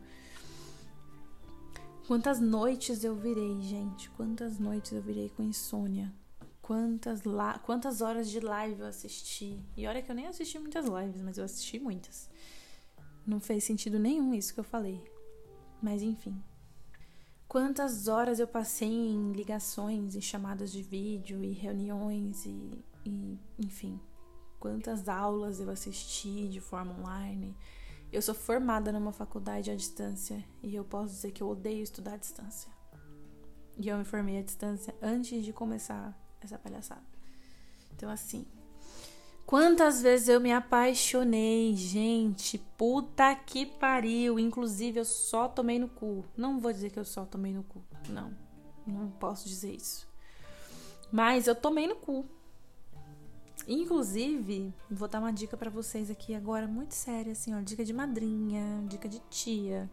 Quantas 2.07 2.41
noites 2.41 3.05
eu 3.05 3.15
virei, 3.15 3.61
gente? 3.61 4.11
Quantas 4.11 4.59
noites 4.59 4.93
eu 4.93 5.01
virei 5.01 5.29
com 5.29 5.43
insônia? 5.43 6.13
Quantas, 6.61 7.23
la... 7.25 7.59
Quantas 7.59 8.01
horas 8.01 8.29
de 8.29 8.41
live 8.41 8.81
eu 8.81 8.87
assisti? 8.87 9.65
E 9.77 9.87
olha 9.87 10.03
que 10.03 10.11
eu 10.11 10.15
nem 10.15 10.27
assisti 10.27 10.59
muitas 10.59 10.87
lives, 10.87 11.23
mas 11.23 11.39
eu 11.39 11.45
assisti 11.45 11.79
muitas. 11.79 12.29
Não 13.27 13.39
fez 13.39 13.65
sentido 13.65 13.99
nenhum 13.99 14.35
isso 14.35 14.53
que 14.53 14.61
eu 14.61 14.65
falei. 14.65 15.01
Mas 15.81 16.03
enfim. 16.03 16.43
Quantas 17.47 18.09
horas 18.09 18.39
eu 18.41 18.47
passei 18.47 18.89
em 18.89 19.33
ligações 19.33 20.15
e 20.15 20.21
chamadas 20.21 20.73
de 20.73 20.83
vídeo 20.83 21.43
e 21.45 21.53
reuniões 21.53 22.45
e, 22.45 22.85
e 23.05 23.39
enfim 23.59 24.01
quantas 24.61 25.09
aulas 25.09 25.59
eu 25.59 25.71
assisti 25.71 26.47
de 26.49 26.61
forma 26.61 26.93
online. 27.01 27.57
Eu 28.13 28.21
sou 28.21 28.35
formada 28.35 28.93
numa 28.93 29.13
faculdade 29.13 29.71
à 29.71 29.75
distância 29.75 30.45
e 30.63 30.75
eu 30.75 30.85
posso 30.85 31.15
dizer 31.15 31.33
que 31.33 31.43
eu 31.43 31.49
odeio 31.49 31.83
estudar 31.83 32.15
à 32.15 32.17
distância. 32.19 32.71
E 33.79 33.89
eu 33.89 33.97
me 33.97 34.05
formei 34.05 34.39
à 34.39 34.43
distância 34.43 34.95
antes 35.01 35.43
de 35.43 35.53
começar 35.53 36.15
essa 36.41 36.59
palhaçada. 36.59 37.05
Então, 37.95 38.11
assim, 38.11 38.47
quantas 39.47 40.03
vezes 40.03 40.29
eu 40.29 40.41
me 40.41 40.53
apaixonei, 40.53 41.75
gente, 41.75 42.59
puta 42.77 43.35
que 43.35 43.65
pariu. 43.65 44.39
Inclusive, 44.39 45.01
eu 45.01 45.05
só 45.05 45.49
tomei 45.49 45.79
no 45.79 45.89
cu. 45.89 46.25
Não 46.37 46.61
vou 46.61 46.73
dizer 46.73 46.91
que 46.91 46.99
eu 46.99 47.05
só 47.05 47.25
tomei 47.25 47.55
no 47.55 47.63
cu, 47.63 47.83
não, 48.11 48.37
não 48.87 49.11
posso 49.11 49.49
dizer 49.49 49.75
isso. 49.75 50.07
Mas 51.11 51.47
eu 51.47 51.55
tomei 51.55 51.87
no 51.87 51.97
cu. 51.97 52.27
Inclusive, 53.67 54.75
vou 54.91 55.07
dar 55.09 55.21
uma 55.21 55.33
dica 55.33 55.57
para 55.57 55.71
vocês 55.71 56.11
aqui 56.11 56.35
agora 56.35 56.67
muito 56.67 56.95
séria, 56.95 57.33
assim, 57.33 57.55
ó, 57.55 57.61
dica 57.61 57.85
de 57.85 57.93
madrinha, 57.93 58.85
dica 58.89 59.09
de 59.09 59.21
tia. 59.31 59.89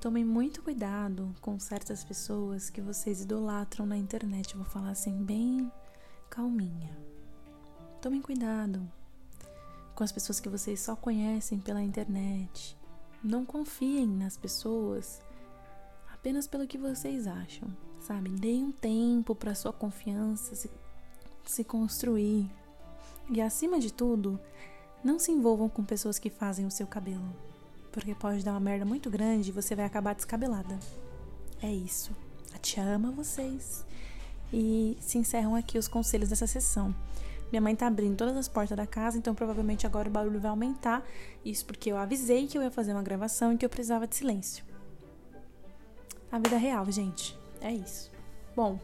Tomem 0.00 0.24
muito 0.24 0.62
cuidado 0.62 1.34
com 1.40 1.58
certas 1.58 2.04
pessoas 2.04 2.70
que 2.70 2.80
vocês 2.80 3.22
idolatram 3.22 3.86
na 3.86 3.96
internet. 3.96 4.52
Eu 4.52 4.60
vou 4.60 4.70
falar 4.70 4.90
assim, 4.90 5.24
bem 5.24 5.70
calminha. 6.28 6.96
Tomem 8.00 8.20
cuidado 8.20 8.86
com 9.94 10.04
as 10.04 10.12
pessoas 10.12 10.38
que 10.38 10.48
vocês 10.48 10.80
só 10.80 10.94
conhecem 10.94 11.58
pela 11.58 11.82
internet. 11.82 12.76
Não 13.22 13.44
confiem 13.44 14.06
nas 14.06 14.36
pessoas 14.36 15.20
apenas 16.12 16.46
pelo 16.46 16.66
que 16.66 16.76
vocês 16.76 17.26
acham, 17.26 17.68
sabe? 17.98 18.30
Deem 18.30 18.64
um 18.64 18.72
tempo 18.72 19.34
para 19.34 19.54
sua 19.54 19.72
confiança 19.72 20.54
se, 20.54 20.70
se 21.50 21.64
construir. 21.64 22.50
E 23.30 23.40
acima 23.40 23.78
de 23.78 23.92
tudo, 23.92 24.38
não 25.02 25.18
se 25.18 25.32
envolvam 25.32 25.68
com 25.68 25.84
pessoas 25.84 26.18
que 26.18 26.30
fazem 26.30 26.66
o 26.66 26.70
seu 26.70 26.86
cabelo, 26.86 27.34
porque 27.92 28.14
pode 28.14 28.44
dar 28.44 28.52
uma 28.52 28.60
merda 28.60 28.84
muito 28.84 29.10
grande 29.10 29.50
e 29.50 29.52
você 29.52 29.74
vai 29.74 29.84
acabar 29.84 30.14
descabelada. 30.14 30.78
É 31.62 31.72
isso. 31.72 32.14
A 32.54 32.58
tia 32.58 32.82
ama 32.82 33.10
vocês. 33.10 33.84
E 34.52 34.96
se 35.00 35.18
encerram 35.18 35.54
aqui 35.54 35.78
os 35.78 35.88
conselhos 35.88 36.28
dessa 36.28 36.46
sessão. 36.46 36.94
Minha 37.50 37.60
mãe 37.60 37.76
tá 37.76 37.86
abrindo 37.86 38.16
todas 38.16 38.36
as 38.36 38.48
portas 38.48 38.76
da 38.76 38.86
casa, 38.86 39.16
então 39.16 39.34
provavelmente 39.34 39.86
agora 39.86 40.08
o 40.08 40.12
barulho 40.12 40.40
vai 40.40 40.50
aumentar. 40.50 41.06
Isso 41.44 41.64
porque 41.64 41.90
eu 41.90 41.96
avisei 41.96 42.46
que 42.46 42.58
eu 42.58 42.62
ia 42.62 42.70
fazer 42.70 42.92
uma 42.92 43.02
gravação 43.02 43.52
e 43.52 43.56
que 43.56 43.64
eu 43.64 43.70
precisava 43.70 44.06
de 44.06 44.16
silêncio. 44.16 44.64
A 46.30 46.38
vida 46.38 46.56
real, 46.56 46.90
gente. 46.90 47.38
É 47.60 47.72
isso. 47.72 48.10
Bom, 48.54 48.78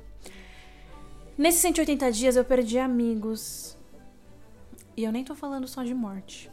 nesses 1.37 1.61
180 1.61 2.12
dias 2.12 2.37
eu 2.37 2.45
perdi 2.45 2.79
amigos. 2.79 3.77
E 4.97 5.05
eu 5.05 5.12
nem 5.12 5.25
tô 5.25 5.35
falando 5.35 5.67
só 5.67 5.83
de 5.83 5.95
morte. 5.95 6.51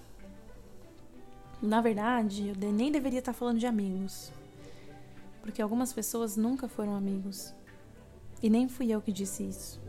Na 1.61 1.81
verdade, 1.81 2.47
eu 2.47 2.71
nem 2.71 2.91
deveria 2.91 3.19
estar 3.19 3.33
falando 3.33 3.59
de 3.59 3.65
amigos. 3.65 4.31
Porque 5.41 5.61
algumas 5.61 5.91
pessoas 5.91 6.37
nunca 6.37 6.67
foram 6.67 6.95
amigos. 6.95 7.53
E 8.41 8.49
nem 8.49 8.69
fui 8.69 8.91
eu 8.91 9.01
que 9.01 9.11
disse 9.11 9.43
isso 9.43 9.81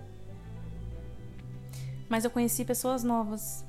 mas 2.10 2.24
eu 2.24 2.30
conheci 2.30 2.64
pessoas 2.64 3.04
novas. 3.04 3.64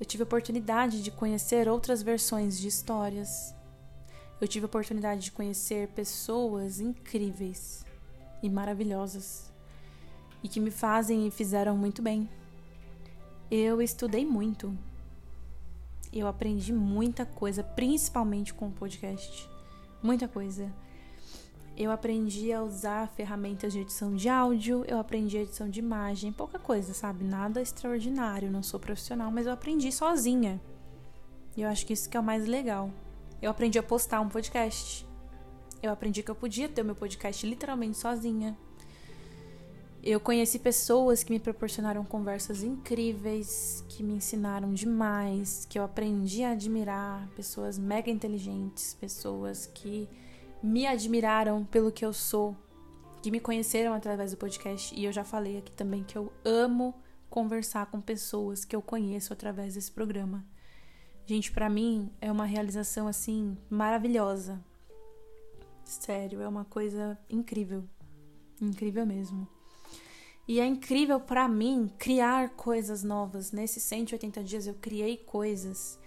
Eu 0.00 0.04
tive 0.04 0.24
oportunidade 0.24 1.00
de 1.00 1.12
conhecer 1.12 1.68
outras 1.68 2.02
versões 2.02 2.58
de 2.58 2.66
histórias. 2.66 3.54
Eu 4.40 4.48
tive 4.48 4.66
oportunidade 4.66 5.22
de 5.22 5.30
conhecer 5.30 5.86
pessoas 5.90 6.80
incríveis 6.80 7.86
e 8.42 8.50
maravilhosas 8.50 9.53
e 10.44 10.48
que 10.48 10.60
me 10.60 10.70
fazem 10.70 11.26
e 11.26 11.30
fizeram 11.30 11.74
muito 11.74 12.02
bem. 12.02 12.28
Eu 13.50 13.80
estudei 13.80 14.26
muito. 14.26 14.76
Eu 16.12 16.28
aprendi 16.28 16.70
muita 16.70 17.24
coisa, 17.24 17.62
principalmente 17.62 18.52
com 18.52 18.68
o 18.68 18.72
podcast. 18.72 19.48
Muita 20.02 20.28
coisa. 20.28 20.70
Eu 21.76 21.90
aprendi 21.90 22.52
a 22.52 22.62
usar 22.62 23.08
ferramentas 23.08 23.72
de 23.72 23.80
edição 23.80 24.14
de 24.14 24.28
áudio, 24.28 24.84
eu 24.86 24.98
aprendi 24.98 25.38
a 25.38 25.42
edição 25.42 25.68
de 25.68 25.80
imagem, 25.80 26.30
pouca 26.30 26.58
coisa, 26.58 26.94
sabe? 26.94 27.24
Nada 27.24 27.60
extraordinário, 27.60 28.50
não 28.50 28.62
sou 28.62 28.78
profissional, 28.78 29.32
mas 29.32 29.46
eu 29.46 29.52
aprendi 29.52 29.90
sozinha. 29.90 30.60
E 31.56 31.62
eu 31.62 31.68
acho 31.68 31.84
que 31.86 31.92
isso 31.92 32.08
que 32.08 32.16
é 32.16 32.20
o 32.20 32.22
mais 32.22 32.46
legal. 32.46 32.90
Eu 33.40 33.50
aprendi 33.50 33.78
a 33.78 33.82
postar 33.82 34.20
um 34.20 34.28
podcast. 34.28 35.06
Eu 35.82 35.90
aprendi 35.90 36.22
que 36.22 36.30
eu 36.30 36.34
podia 36.34 36.68
ter 36.68 36.82
o 36.82 36.84
meu 36.84 36.94
podcast 36.94 37.44
literalmente 37.46 37.96
sozinha. 37.96 38.56
Eu 40.06 40.20
conheci 40.20 40.58
pessoas 40.58 41.22
que 41.22 41.32
me 41.32 41.40
proporcionaram 41.40 42.04
conversas 42.04 42.62
incríveis, 42.62 43.82
que 43.88 44.02
me 44.02 44.12
ensinaram 44.12 44.74
demais, 44.74 45.64
que 45.64 45.78
eu 45.78 45.82
aprendi 45.82 46.44
a 46.44 46.50
admirar, 46.50 47.26
pessoas 47.30 47.78
mega 47.78 48.10
inteligentes, 48.10 48.92
pessoas 48.92 49.64
que 49.64 50.06
me 50.62 50.86
admiraram 50.86 51.64
pelo 51.64 51.90
que 51.90 52.04
eu 52.04 52.12
sou, 52.12 52.54
que 53.22 53.30
me 53.30 53.40
conheceram 53.40 53.94
através 53.94 54.32
do 54.32 54.36
podcast. 54.36 54.94
E 54.94 55.06
eu 55.06 55.10
já 55.10 55.24
falei 55.24 55.56
aqui 55.56 55.72
também 55.72 56.04
que 56.04 56.18
eu 56.18 56.30
amo 56.44 56.94
conversar 57.30 57.86
com 57.86 57.98
pessoas 57.98 58.62
que 58.62 58.76
eu 58.76 58.82
conheço 58.82 59.32
através 59.32 59.72
desse 59.72 59.90
programa. 59.90 60.44
Gente, 61.24 61.50
para 61.50 61.70
mim 61.70 62.12
é 62.20 62.30
uma 62.30 62.44
realização 62.44 63.08
assim 63.08 63.56
maravilhosa. 63.70 64.62
Sério, 65.82 66.42
é 66.42 66.46
uma 66.46 66.66
coisa 66.66 67.18
incrível. 67.30 67.84
Incrível 68.60 69.06
mesmo. 69.06 69.53
E 70.46 70.60
é 70.60 70.66
incrível 70.66 71.18
para 71.18 71.48
mim 71.48 71.90
criar 71.98 72.50
coisas 72.50 73.02
novas. 73.02 73.50
Nesses 73.50 73.82
180 73.82 74.44
dias 74.44 74.66
eu 74.66 74.74
criei 74.74 75.16
coisas. 75.16 75.98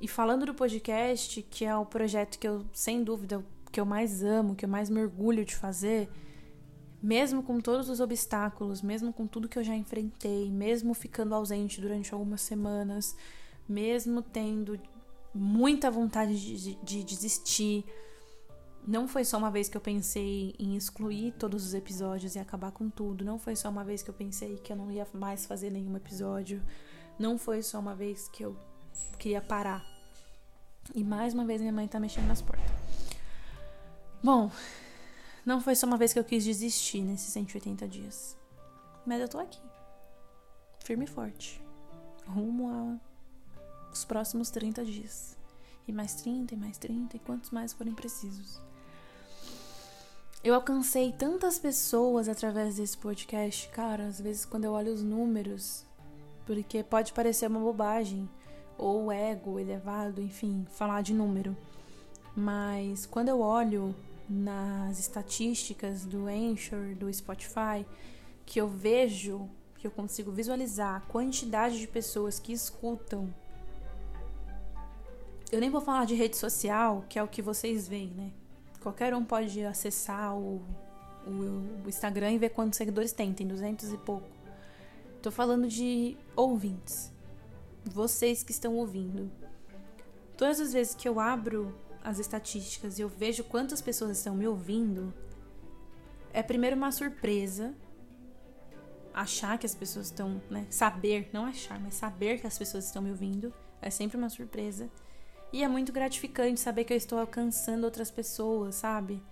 E 0.00 0.08
falando 0.08 0.46
do 0.46 0.54
podcast, 0.54 1.42
que 1.42 1.64
é 1.64 1.76
o 1.76 1.84
projeto 1.84 2.38
que 2.38 2.48
eu, 2.48 2.64
sem 2.72 3.04
dúvida, 3.04 3.44
que 3.70 3.80
eu 3.80 3.84
mais 3.84 4.22
amo, 4.22 4.54
que 4.54 4.64
eu 4.64 4.68
mais 4.68 4.88
mergulho 4.88 5.44
de 5.44 5.54
fazer, 5.54 6.08
mesmo 7.02 7.42
com 7.42 7.60
todos 7.60 7.88
os 7.90 8.00
obstáculos, 8.00 8.80
mesmo 8.80 9.12
com 9.12 9.26
tudo 9.26 9.48
que 9.48 9.58
eu 9.58 9.64
já 9.64 9.74
enfrentei, 9.74 10.50
mesmo 10.50 10.94
ficando 10.94 11.34
ausente 11.34 11.80
durante 11.80 12.14
algumas 12.14 12.40
semanas, 12.40 13.14
mesmo 13.68 14.22
tendo 14.22 14.80
muita 15.34 15.90
vontade 15.90 16.34
de, 16.34 16.74
de 16.76 17.04
desistir. 17.04 17.84
Não 18.86 19.08
foi 19.08 19.24
só 19.24 19.38
uma 19.38 19.50
vez 19.50 19.66
que 19.66 19.76
eu 19.76 19.80
pensei 19.80 20.54
em 20.58 20.76
excluir 20.76 21.32
todos 21.32 21.64
os 21.64 21.72
episódios 21.72 22.34
e 22.34 22.38
acabar 22.38 22.70
com 22.70 22.90
tudo. 22.90 23.24
Não 23.24 23.38
foi 23.38 23.56
só 23.56 23.70
uma 23.70 23.82
vez 23.82 24.02
que 24.02 24.10
eu 24.10 24.14
pensei 24.14 24.58
que 24.58 24.70
eu 24.70 24.76
não 24.76 24.90
ia 24.92 25.06
mais 25.14 25.46
fazer 25.46 25.70
nenhum 25.70 25.96
episódio. 25.96 26.62
Não 27.18 27.38
foi 27.38 27.62
só 27.62 27.78
uma 27.78 27.94
vez 27.94 28.28
que 28.28 28.44
eu 28.44 28.54
queria 29.18 29.40
parar. 29.40 29.82
E 30.94 31.02
mais 31.02 31.32
uma 31.32 31.46
vez 31.46 31.62
minha 31.62 31.72
mãe 31.72 31.88
tá 31.88 31.98
mexendo 31.98 32.26
nas 32.26 32.42
portas. 32.42 32.70
Bom, 34.22 34.50
não 35.46 35.62
foi 35.62 35.74
só 35.74 35.86
uma 35.86 35.96
vez 35.96 36.12
que 36.12 36.18
eu 36.18 36.24
quis 36.24 36.44
desistir 36.44 37.00
nesses 37.00 37.32
180 37.32 37.88
dias. 37.88 38.36
Mas 39.06 39.18
eu 39.18 39.28
tô 39.28 39.38
aqui. 39.38 39.60
Firme 40.84 41.06
e 41.06 41.08
forte. 41.08 41.62
Rumo 42.26 43.00
aos 43.88 44.04
próximos 44.04 44.50
30 44.50 44.84
dias. 44.84 45.38
E 45.88 45.92
mais 45.92 46.14
30, 46.16 46.52
e 46.54 46.56
mais 46.56 46.76
30, 46.76 47.16
e 47.16 47.20
quantos 47.20 47.50
mais 47.50 47.72
forem 47.72 47.94
precisos. 47.94 48.60
Eu 50.44 50.54
alcancei 50.54 51.10
tantas 51.10 51.58
pessoas 51.58 52.28
através 52.28 52.76
desse 52.76 52.98
podcast, 52.98 53.66
cara. 53.70 54.06
Às 54.06 54.20
vezes, 54.20 54.44
quando 54.44 54.64
eu 54.64 54.72
olho 54.72 54.92
os 54.92 55.02
números, 55.02 55.86
porque 56.44 56.82
pode 56.82 57.14
parecer 57.14 57.46
uma 57.46 57.60
bobagem, 57.60 58.28
ou 58.76 59.10
ego 59.10 59.58
elevado, 59.58 60.20
enfim, 60.20 60.66
falar 60.68 61.00
de 61.00 61.14
número. 61.14 61.56
Mas 62.36 63.06
quando 63.06 63.30
eu 63.30 63.40
olho 63.40 63.96
nas 64.28 64.98
estatísticas 64.98 66.04
do 66.04 66.26
Anchor, 66.26 66.94
do 66.94 67.10
Spotify, 67.10 67.86
que 68.44 68.60
eu 68.60 68.68
vejo, 68.68 69.48
que 69.76 69.86
eu 69.86 69.90
consigo 69.90 70.30
visualizar 70.30 70.96
a 70.96 71.00
quantidade 71.00 71.78
de 71.78 71.88
pessoas 71.88 72.38
que 72.38 72.52
escutam. 72.52 73.34
Eu 75.50 75.58
nem 75.58 75.70
vou 75.70 75.80
falar 75.80 76.04
de 76.04 76.14
rede 76.14 76.36
social, 76.36 77.02
que 77.08 77.18
é 77.18 77.22
o 77.22 77.28
que 77.28 77.40
vocês 77.40 77.88
veem, 77.88 78.10
né? 78.10 78.43
Qualquer 78.84 79.14
um 79.14 79.24
pode 79.24 79.64
acessar 79.64 80.36
o, 80.36 80.62
o, 81.26 81.30
o 81.86 81.88
Instagram 81.88 82.32
e 82.32 82.38
ver 82.38 82.50
quantos 82.50 82.76
seguidores 82.76 83.12
tem, 83.12 83.32
tem 83.32 83.48
200 83.48 83.94
e 83.94 83.96
pouco. 83.96 84.28
Tô 85.22 85.30
falando 85.30 85.66
de 85.66 86.18
ouvintes. 86.36 87.10
Vocês 87.82 88.42
que 88.42 88.52
estão 88.52 88.74
ouvindo. 88.74 89.32
Todas 90.36 90.60
as 90.60 90.74
vezes 90.74 90.94
que 90.94 91.08
eu 91.08 91.18
abro 91.18 91.74
as 92.02 92.18
estatísticas 92.18 92.98
e 92.98 93.02
eu 93.02 93.08
vejo 93.08 93.42
quantas 93.44 93.80
pessoas 93.80 94.18
estão 94.18 94.34
me 94.34 94.46
ouvindo, 94.46 95.14
é 96.30 96.42
primeiro 96.42 96.76
uma 96.76 96.92
surpresa 96.92 97.74
achar 99.14 99.56
que 99.56 99.64
as 99.64 99.74
pessoas 99.74 100.06
estão, 100.08 100.42
né, 100.50 100.66
saber, 100.68 101.30
não 101.32 101.46
achar, 101.46 101.80
mas 101.80 101.94
saber 101.94 102.38
que 102.38 102.46
as 102.46 102.58
pessoas 102.58 102.84
estão 102.84 103.00
me 103.00 103.08
ouvindo, 103.08 103.50
é 103.80 103.88
sempre 103.88 104.18
uma 104.18 104.28
surpresa. 104.28 104.90
E 105.54 105.62
é 105.62 105.68
muito 105.68 105.92
gratificante 105.92 106.58
saber 106.58 106.82
que 106.82 106.92
eu 106.92 106.96
estou 106.96 107.16
alcançando 107.16 107.84
outras 107.84 108.10
pessoas, 108.10 108.74
sabe? 108.74 109.22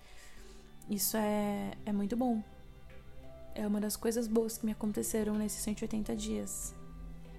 Isso 0.89 1.17
é, 1.17 1.73
é 1.85 1.93
muito 1.93 2.17
bom. 2.17 2.41
É 3.57 3.67
uma 3.67 3.81
das 3.81 3.97
coisas 3.97 4.29
boas 4.29 4.57
que 4.57 4.65
me 4.65 4.71
aconteceram 4.71 5.35
nesses 5.35 5.61
180 5.65 6.15
dias. 6.15 6.77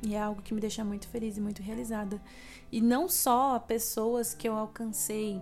E 0.05 0.15
é 0.15 0.21
algo 0.21 0.41
que 0.41 0.53
me 0.53 0.59
deixa 0.59 0.83
muito 0.83 1.07
feliz 1.07 1.37
e 1.37 1.39
muito 1.39 1.61
realizada. 1.61 2.21
E 2.69 2.81
não 2.81 3.07
só 3.07 3.57
pessoas 3.57 4.33
que 4.33 4.49
eu 4.49 4.53
alcancei. 4.53 5.41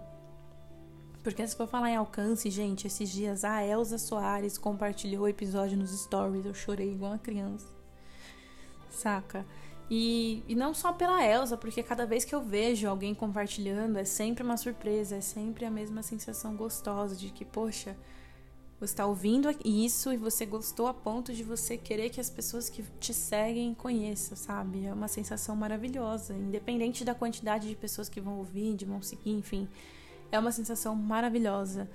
Porque 1.23 1.47
se 1.47 1.55
for 1.55 1.67
falar 1.67 1.89
em 1.89 1.95
alcance, 1.95 2.47
gente, 2.51 2.85
esses 2.85 3.09
dias 3.09 3.43
a 3.43 3.65
Elza 3.65 3.97
Soares 3.97 4.55
compartilhou 4.55 5.23
o 5.23 5.27
episódio 5.27 5.75
nos 5.79 5.89
stories. 5.99 6.45
Eu 6.45 6.53
chorei 6.53 6.91
igual 6.91 7.13
uma 7.13 7.17
criança. 7.17 7.67
Saca? 8.91 9.43
E, 9.93 10.41
e 10.47 10.55
não 10.55 10.73
só 10.73 10.93
pela 10.93 11.21
Elsa, 11.21 11.57
porque 11.57 11.83
cada 11.83 12.05
vez 12.05 12.23
que 12.23 12.33
eu 12.33 12.41
vejo 12.41 12.87
alguém 12.87 13.13
compartilhando 13.13 13.97
é 13.99 14.05
sempre 14.05 14.41
uma 14.41 14.55
surpresa, 14.55 15.17
é 15.17 15.21
sempre 15.21 15.65
a 15.65 15.69
mesma 15.69 16.01
sensação 16.01 16.55
gostosa 16.55 17.13
de 17.13 17.29
que, 17.29 17.43
poxa, 17.43 17.97
Você 18.79 18.93
está 18.93 19.05
ouvindo 19.05 19.49
isso 19.65 20.13
e 20.13 20.17
você 20.17 20.45
gostou 20.45 20.87
a 20.87 20.93
ponto 20.93 21.33
de 21.33 21.43
você 21.43 21.77
querer 21.77 22.09
que 22.09 22.21
as 22.21 22.29
pessoas 22.29 22.69
que 22.69 22.83
te 23.01 23.13
seguem 23.13 23.75
conheçam, 23.75 24.35
sabe? 24.37 24.85
É 24.85 24.93
uma 24.93 25.09
sensação 25.09 25.57
maravilhosa, 25.57 26.33
independente 26.33 27.03
da 27.03 27.13
quantidade 27.13 27.67
de 27.67 27.75
pessoas 27.75 28.07
que 28.07 28.21
vão 28.21 28.39
ouvir, 28.39 28.75
de 28.75 28.85
vão 28.85 29.01
seguir, 29.01 29.33
enfim. 29.33 29.67
É 30.31 30.39
uma 30.39 30.53
sensação 30.53 30.95
maravilhosa. 30.95 31.89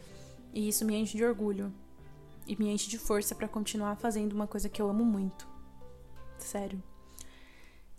E 0.52 0.68
isso 0.68 0.84
me 0.84 0.94
enche 0.96 1.16
de 1.16 1.24
orgulho. 1.24 1.72
E 2.46 2.54
me 2.56 2.68
enche 2.68 2.90
de 2.90 2.98
força 2.98 3.34
para 3.34 3.48
continuar 3.48 3.96
fazendo 3.96 4.34
uma 4.34 4.46
coisa 4.46 4.68
que 4.68 4.80
eu 4.80 4.88
amo 4.88 5.04
muito. 5.04 5.48
Sério. 6.38 6.80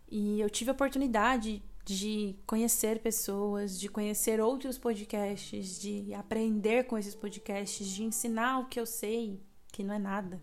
E 0.09 0.39
eu 0.39 0.49
tive 0.49 0.69
a 0.69 0.73
oportunidade 0.73 1.63
de 1.83 2.35
conhecer 2.45 2.99
pessoas, 2.99 3.79
de 3.79 3.87
conhecer 3.87 4.41
outros 4.41 4.77
podcasts, 4.77 5.79
de 5.79 6.13
aprender 6.13 6.85
com 6.85 6.97
esses 6.97 7.15
podcasts, 7.15 7.87
de 7.87 8.03
ensinar 8.03 8.59
o 8.59 8.65
que 8.65 8.79
eu 8.79 8.85
sei, 8.85 9.41
que 9.71 9.83
não 9.83 9.93
é 9.93 9.99
nada, 9.99 10.41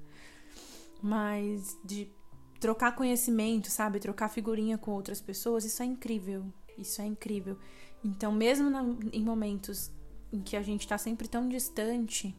mas 1.02 1.78
de 1.84 2.10
trocar 2.58 2.92
conhecimento, 2.92 3.70
sabe? 3.70 4.00
Trocar 4.00 4.30
figurinha 4.30 4.78
com 4.78 4.92
outras 4.92 5.20
pessoas, 5.20 5.64
isso 5.64 5.82
é 5.82 5.86
incrível. 5.86 6.46
Isso 6.78 7.00
é 7.02 7.06
incrível. 7.06 7.58
Então, 8.02 8.32
mesmo 8.32 8.70
na, 8.70 8.82
em 9.12 9.22
momentos 9.22 9.92
em 10.32 10.40
que 10.40 10.56
a 10.56 10.62
gente 10.62 10.80
está 10.80 10.98
sempre 10.98 11.28
tão 11.28 11.48
distante, 11.48 12.34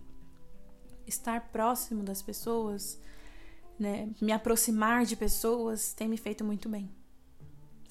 estar 1.08 1.50
próximo 1.51 2.03
das 2.03 2.22
pessoas, 2.22 3.00
né, 3.79 4.10
me 4.22 4.32
aproximar 4.32 5.05
de 5.05 5.15
pessoas, 5.15 5.94
tem 5.94 6.08
me 6.08 6.17
feito 6.17 6.44
muito 6.44 6.67
bem. 6.67 6.89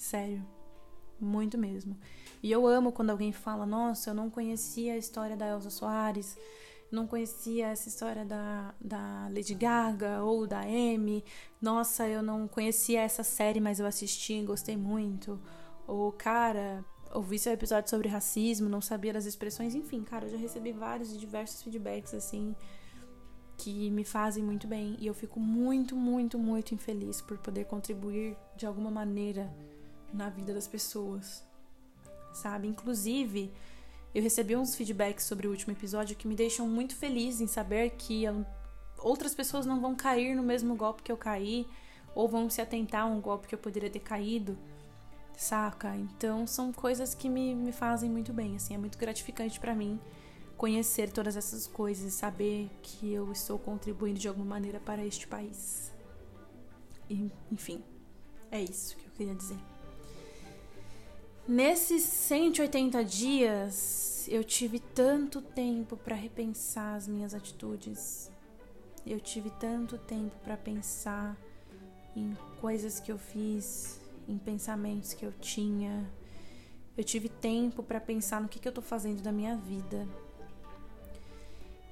Sério. 0.05 0.45
Muito 1.19 1.57
mesmo. 1.57 1.97
E 2.43 2.53
eu 2.53 2.67
amo 2.67 2.93
quando 2.93 3.09
alguém 3.09 3.33
fala: 3.33 3.65
Nossa, 3.65 4.11
eu 4.11 4.15
não 4.15 4.29
conhecia 4.29 4.93
a 4.93 4.99
história 4.99 5.35
da 5.35 5.49
Elsa 5.49 5.71
Soares, 5.71 6.37
não 6.93 7.07
conhecia 7.07 7.69
essa 7.69 7.89
história 7.89 8.23
da, 8.23 8.75
da 8.79 9.31
Lady 9.35 9.55
Gaga 9.55 10.23
ou 10.23 10.47
da 10.47 10.61
Amy. 10.61 11.25
Nossa, 11.59 12.07
eu 12.07 12.23
não 12.23 12.47
conhecia 12.47 13.01
essa 13.01 13.23
série, 13.23 13.61
mas 13.61 13.81
eu 13.81 13.87
assisti 13.87 14.35
e 14.35 14.45
gostei 14.45 14.77
muito. 14.77 15.41
Ou, 15.87 16.13
cara, 16.13 16.85
ouvi 17.15 17.39
seu 17.39 17.55
episódio 17.55 17.89
sobre 17.89 18.07
racismo, 18.07 18.69
não 18.69 18.83
sabia 18.83 19.15
das 19.15 19.25
expressões. 19.25 19.75
Enfim, 19.75 20.03
cara, 20.03 20.27
eu 20.27 20.33
já 20.33 20.37
recebi 20.37 20.71
vários 20.71 21.15
e 21.15 21.17
diversos 21.17 21.63
feedbacks 21.63 22.13
assim 22.13 22.55
que 23.57 23.89
me 23.91 24.05
fazem 24.05 24.45
muito 24.45 24.67
bem. 24.67 24.97
E 25.01 25.07
eu 25.07 25.15
fico 25.15 25.41
muito, 25.41 25.97
muito, 25.97 26.39
muito 26.39 26.75
infeliz 26.75 27.23
por 27.23 27.39
poder 27.39 27.65
contribuir 27.65 28.37
de 28.55 28.67
alguma 28.67 28.91
maneira 28.91 29.51
na 30.15 30.31
vida 30.31 30.55
das 30.55 30.67
pessoas, 30.67 31.43
sabe? 32.33 32.69
Inclusive, 32.69 33.53
eu 34.15 34.23
recebi 34.23 34.57
uns 34.57 34.75
feedbacks 34.75 35.25
sobre 35.25 35.47
o 35.47 35.51
último 35.51 35.73
episódio 35.73 36.17
que 36.17 36.29
me 36.29 36.37
deixam 36.37 36.69
muito 36.69 36.95
feliz 36.95 37.41
em 37.41 37.47
saber 37.47 37.91
que 37.91 38.25
outras 38.99 39.35
pessoas 39.35 39.67
não 39.67 39.81
vão 39.81 39.95
cair 39.95 40.35
no 40.35 40.43
mesmo 40.43 40.77
golpe 40.77 41.03
que 41.03 41.11
eu 41.11 41.17
caí 41.17 41.67
ou 42.15 42.29
vão 42.29 42.49
se 42.49 42.61
atentar 42.61 43.03
a 43.03 43.07
um 43.07 43.21
golpe 43.21 43.49
que 43.49 43.55
eu 43.55 43.59
poderia 43.59 43.91
ter 43.91 43.99
caído, 43.99 44.57
saca? 45.37 45.97
Então 45.97 46.47
são 46.47 46.73
coisas 46.73 47.15
que 47.15 47.29
me, 47.29 47.55
me 47.55 47.73
fazem 47.73 48.09
muito 48.09 48.33
bem, 48.33 48.55
assim, 48.55 48.75
é 48.75 48.79
muito 48.79 48.97
gratificante 48.97 49.59
para 49.59 49.75
mim 49.75 49.99
conhecer 50.57 51.11
todas 51.11 51.37
essas 51.37 51.67
coisas 51.67 52.05
e 52.05 52.11
saber 52.11 52.71
que 52.83 53.13
eu 53.13 53.33
estou 53.33 53.59
contribuindo 53.59 54.21
de 54.21 54.29
alguma 54.29 54.47
maneira 54.47 54.79
para 54.79 55.05
este 55.05 55.27
país. 55.27 55.93
E, 57.11 57.31
enfim, 57.51 57.83
é 58.51 58.61
isso 58.63 58.97
que 58.97 59.05
eu 59.07 59.11
queria 59.11 59.35
dizer. 59.35 59.74
Nesses 61.47 62.05
180 62.05 63.05
dias, 63.05 64.27
eu 64.31 64.43
tive 64.43 64.81
tanto 64.81 65.43
tempo 65.43 65.95
para 65.95 66.17
repensar 66.17 66.95
as 66.95 67.07
minhas 67.07 67.35
atitudes. 67.35 68.31
Eu 69.07 69.21
tive 69.21 69.51
tanto 69.51 69.99
tempo 69.99 70.35
para 70.43 70.57
pensar 70.57 71.37
em 72.17 72.35
coisas 72.63 72.99
que 72.99 73.13
eu 73.13 73.19
fiz, 73.19 74.01
em 74.27 74.39
pensamentos 74.39 75.13
que 75.13 75.27
eu 75.27 75.33
tinha. 75.33 76.11
Eu 76.97 77.05
tive 77.05 77.29
tempo 77.29 77.83
para 77.83 78.01
pensar 78.01 78.41
no 78.41 78.49
que, 78.49 78.59
que 78.59 78.67
eu 78.67 78.73
tô 78.73 78.81
fazendo 78.81 79.21
da 79.21 79.31
minha 79.31 79.55
vida. 79.55 80.09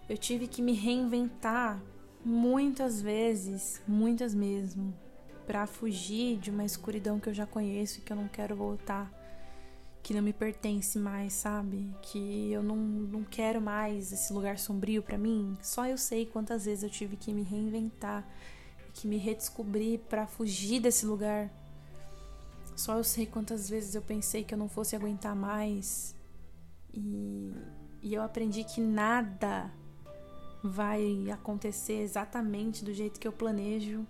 Eu 0.08 0.16
tive 0.16 0.48
que 0.48 0.62
me 0.62 0.72
reinventar 0.72 1.78
muitas 2.24 3.02
vezes, 3.02 3.82
muitas 3.86 4.34
mesmo, 4.34 4.94
para 5.46 5.66
fugir 5.66 6.38
de 6.38 6.50
uma 6.50 6.64
escuridão 6.64 7.20
que 7.20 7.28
eu 7.28 7.34
já 7.34 7.44
conheço 7.44 7.98
e 7.98 8.00
que 8.00 8.14
eu 8.14 8.16
não 8.16 8.28
quero 8.28 8.56
voltar 8.56 9.20
que 10.02 10.12
não 10.12 10.22
me 10.22 10.32
pertence 10.32 10.98
mais, 10.98 11.32
sabe? 11.32 11.94
Que 12.02 12.50
eu 12.50 12.62
não, 12.62 12.76
não 12.76 13.22
quero 13.22 13.60
mais 13.60 14.12
esse 14.12 14.32
lugar 14.32 14.58
sombrio 14.58 15.02
para 15.02 15.16
mim. 15.16 15.56
Só 15.62 15.86
eu 15.86 15.96
sei 15.96 16.26
quantas 16.26 16.64
vezes 16.64 16.82
eu 16.82 16.90
tive 16.90 17.16
que 17.16 17.32
me 17.32 17.42
reinventar, 17.42 18.26
que 18.92 19.06
me 19.06 19.16
redescobrir 19.16 20.00
para 20.00 20.26
fugir 20.26 20.80
desse 20.80 21.06
lugar. 21.06 21.50
Só 22.74 22.96
eu 22.96 23.04
sei 23.04 23.26
quantas 23.26 23.70
vezes 23.70 23.94
eu 23.94 24.02
pensei 24.02 24.42
que 24.42 24.52
eu 24.52 24.58
não 24.58 24.68
fosse 24.68 24.96
aguentar 24.96 25.36
mais. 25.36 26.16
E, 26.92 27.52
e 28.02 28.12
eu 28.12 28.22
aprendi 28.22 28.64
que 28.64 28.80
nada 28.80 29.72
vai 30.64 31.30
acontecer 31.30 32.00
exatamente 32.00 32.84
do 32.84 32.92
jeito 32.92 33.20
que 33.20 33.26
eu 33.26 33.32
planejo 33.32 34.06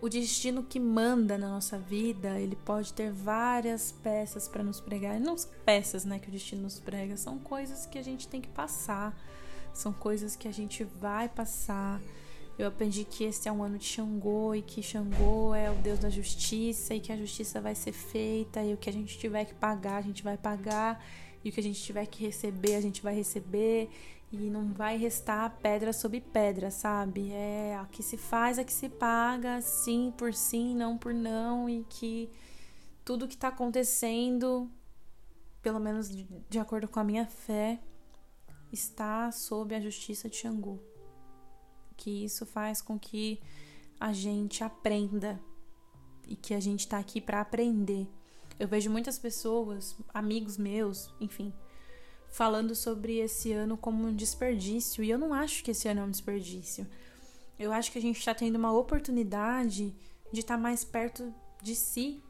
o 0.00 0.08
destino 0.08 0.62
que 0.62 0.78
manda 0.78 1.36
na 1.36 1.48
nossa 1.48 1.78
vida, 1.78 2.38
ele 2.38 2.54
pode 2.54 2.92
ter 2.92 3.10
várias 3.10 3.90
peças 3.90 4.46
para 4.46 4.62
nos 4.62 4.80
pregar. 4.80 5.18
não 5.18 5.34
peças, 5.64 6.04
né, 6.04 6.18
que 6.18 6.28
o 6.28 6.32
destino 6.32 6.62
nos 6.62 6.78
prega, 6.78 7.16
são 7.16 7.38
coisas 7.38 7.84
que 7.84 7.98
a 7.98 8.02
gente 8.02 8.28
tem 8.28 8.40
que 8.40 8.48
passar, 8.48 9.18
são 9.72 9.92
coisas 9.92 10.36
que 10.36 10.46
a 10.46 10.52
gente 10.52 10.84
vai 10.84 11.28
passar. 11.28 12.00
Eu 12.56 12.68
aprendi 12.68 13.04
que 13.04 13.24
esse 13.24 13.48
é 13.48 13.52
um 13.52 13.62
ano 13.62 13.78
de 13.78 13.84
Xangô 13.84 14.54
e 14.54 14.62
que 14.62 14.82
Xangô 14.82 15.54
é 15.54 15.70
o 15.70 15.74
deus 15.74 15.98
da 15.98 16.10
justiça 16.10 16.94
e 16.94 17.00
que 17.00 17.12
a 17.12 17.16
justiça 17.16 17.60
vai 17.60 17.74
ser 17.74 17.92
feita 17.92 18.62
e 18.62 18.74
o 18.74 18.76
que 18.76 18.90
a 18.90 18.92
gente 18.92 19.18
tiver 19.18 19.44
que 19.44 19.54
pagar, 19.54 19.96
a 19.96 20.02
gente 20.02 20.22
vai 20.24 20.36
pagar 20.36 21.04
e 21.44 21.50
o 21.50 21.52
que 21.52 21.60
a 21.60 21.62
gente 21.62 21.80
tiver 21.80 22.06
que 22.06 22.24
receber, 22.24 22.74
a 22.74 22.80
gente 22.80 23.00
vai 23.00 23.14
receber 23.14 23.88
e 24.30 24.50
não 24.50 24.72
vai 24.72 24.96
restar 24.96 25.58
pedra 25.62 25.92
sobre 25.92 26.20
pedra, 26.20 26.70
sabe? 26.70 27.30
É 27.32 27.76
a 27.76 27.86
que 27.86 28.02
se 28.02 28.16
faz, 28.16 28.58
a 28.58 28.64
que 28.64 28.72
se 28.72 28.88
paga, 28.88 29.60
sim 29.62 30.12
por 30.16 30.34
sim, 30.34 30.74
não 30.74 30.98
por 30.98 31.14
não, 31.14 31.68
e 31.68 31.84
que 31.84 32.30
tudo 33.04 33.26
que 33.26 33.36
tá 33.36 33.48
acontecendo, 33.48 34.70
pelo 35.62 35.80
menos 35.80 36.10
de, 36.10 36.26
de 36.48 36.58
acordo 36.58 36.86
com 36.88 37.00
a 37.00 37.04
minha 37.04 37.26
fé, 37.26 37.80
está 38.70 39.32
sob 39.32 39.74
a 39.74 39.80
justiça 39.80 40.28
de 40.28 40.36
Xangô. 40.36 40.78
Que 41.96 42.24
isso 42.24 42.44
faz 42.44 42.82
com 42.82 42.98
que 42.98 43.40
a 43.98 44.12
gente 44.12 44.62
aprenda 44.62 45.40
e 46.26 46.36
que 46.36 46.52
a 46.52 46.60
gente 46.60 46.86
tá 46.86 46.98
aqui 46.98 47.20
para 47.20 47.40
aprender. 47.40 48.06
Eu 48.58 48.68
vejo 48.68 48.90
muitas 48.90 49.18
pessoas, 49.18 49.96
amigos 50.12 50.58
meus, 50.58 51.12
enfim, 51.18 51.52
falando 52.30 52.74
sobre 52.74 53.18
esse 53.18 53.52
ano 53.52 53.76
como 53.76 54.06
um 54.06 54.14
desperdício. 54.14 55.02
E 55.02 55.10
eu 55.10 55.18
não 55.18 55.32
acho 55.32 55.64
que 55.64 55.70
esse 55.70 55.88
ano 55.88 56.00
é 56.00 56.04
um 56.04 56.10
desperdício. 56.10 56.86
Eu 57.58 57.72
acho 57.72 57.90
que 57.90 57.98
a 57.98 58.02
gente 58.02 58.18
está 58.18 58.34
tendo 58.34 58.56
uma 58.56 58.72
oportunidade 58.72 59.94
de 60.32 60.40
estar 60.40 60.56
tá 60.56 60.60
mais 60.60 60.84
perto 60.84 61.34
de 61.62 61.74
si, 61.74 62.22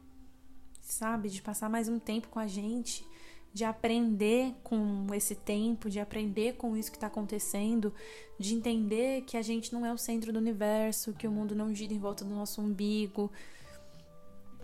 sabe? 0.81 1.29
De 1.29 1.41
passar 1.41 1.69
mais 1.69 1.87
um 1.87 1.99
tempo 1.99 2.29
com 2.29 2.39
a 2.39 2.47
gente, 2.47 3.05
de 3.53 3.63
aprender 3.63 4.55
com 4.63 5.07
esse 5.13 5.35
tempo, 5.35 5.89
de 5.89 5.99
aprender 5.99 6.55
com 6.55 6.75
isso 6.75 6.89
que 6.89 6.97
está 6.97 7.07
acontecendo, 7.07 7.93
de 8.39 8.55
entender 8.55 9.21
que 9.23 9.37
a 9.37 9.41
gente 9.41 9.73
não 9.73 9.85
é 9.85 9.93
o 9.93 9.97
centro 9.97 10.31
do 10.31 10.39
universo, 10.39 11.13
que 11.13 11.27
o 11.27 11.31
mundo 11.31 11.55
não 11.55 11.73
gira 11.73 11.93
em 11.93 11.99
volta 11.99 12.23
do 12.23 12.33
nosso 12.33 12.61
umbigo, 12.61 13.31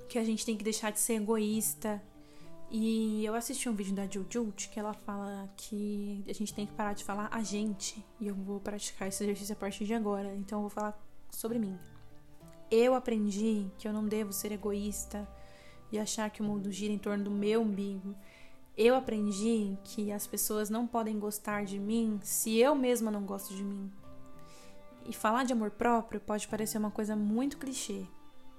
que 0.08 0.17
a 0.17 0.24
gente 0.24 0.45
tem 0.45 0.58
que 0.58 0.63
deixar 0.63 0.91
de 0.91 1.00
ser 1.00 1.15
egoísta, 1.15 2.02
e 2.69 3.23
eu 3.23 3.36
assisti 3.36 3.69
um 3.69 3.75
vídeo 3.75 3.93
da 3.93 4.08
Jujut 4.08 4.69
que 4.69 4.80
ela 4.80 4.93
fala 4.93 5.49
que 5.56 6.23
a 6.28 6.34
gente 6.34 6.54
tem 6.54 6.65
que 6.65 6.73
parar 6.73 6.93
de 6.93 7.04
falar 7.04 7.30
a 7.32 7.43
gente. 7.43 8.04
E 8.19 8.28
eu 8.28 8.36
vou 8.36 8.60
praticar 8.60 9.08
esse 9.08 9.23
exercício 9.23 9.54
a 9.54 9.56
partir 9.56 9.86
de 9.86 9.93
agora. 9.93 10.34
Então 10.36 10.60
eu 10.60 10.62
vou 10.63 10.69
falar 10.69 10.99
sobre 11.30 11.60
mim. 11.60 11.78
Eu 12.69 12.95
aprendi 12.95 13.67
que 13.78 13.88
eu 13.88 13.93
não 13.93 14.08
devo 14.08 14.34
ser 14.34 14.51
egoísta 14.51 15.28
e 15.91 15.99
achar 15.99 16.30
que 16.30 16.41
o 16.41 16.43
mundo 16.43 16.71
gira 16.71 16.91
em 16.91 16.97
torno 16.97 17.23
do 17.23 17.32
meu 17.32 17.62
umbigo. 17.62 18.15
Eu 18.75 18.95
aprendi 18.95 19.78
que 19.84 20.12
as 20.12 20.28
pessoas 20.28 20.69
não 20.69 20.86
podem 20.86 21.17
gostar 21.17 21.63
de 21.63 21.80
mim 21.80 22.19
se 22.23 22.58
eu 22.58 22.75
mesma 22.75 23.12
não 23.12 23.23
gosto 23.23 23.56
de 23.56 23.63
mim. 23.63 23.91
E 25.08 25.13
falar 25.13 25.45
de 25.45 25.54
amor 25.54 25.71
próprio 25.71 26.19
pode 26.19 26.47
parecer 26.47 26.78
uma 26.78 26.91
coisa 26.91 27.15
muito 27.15 27.58
clichê. 27.58 28.06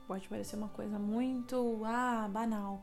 Pode 0.07 0.29
parecer 0.29 0.57
uma 0.57 0.69
coisa 0.69 0.99
muito, 0.99 1.83
ah, 1.85 2.29
banal. 2.33 2.83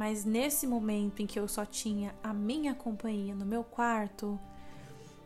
Mas 0.00 0.24
nesse 0.24 0.66
momento 0.66 1.20
em 1.20 1.26
que 1.26 1.38
eu 1.38 1.46
só 1.46 1.66
tinha 1.66 2.14
a 2.22 2.32
minha 2.32 2.74
companhia 2.74 3.34
no 3.34 3.44
meu 3.44 3.62
quarto, 3.62 4.40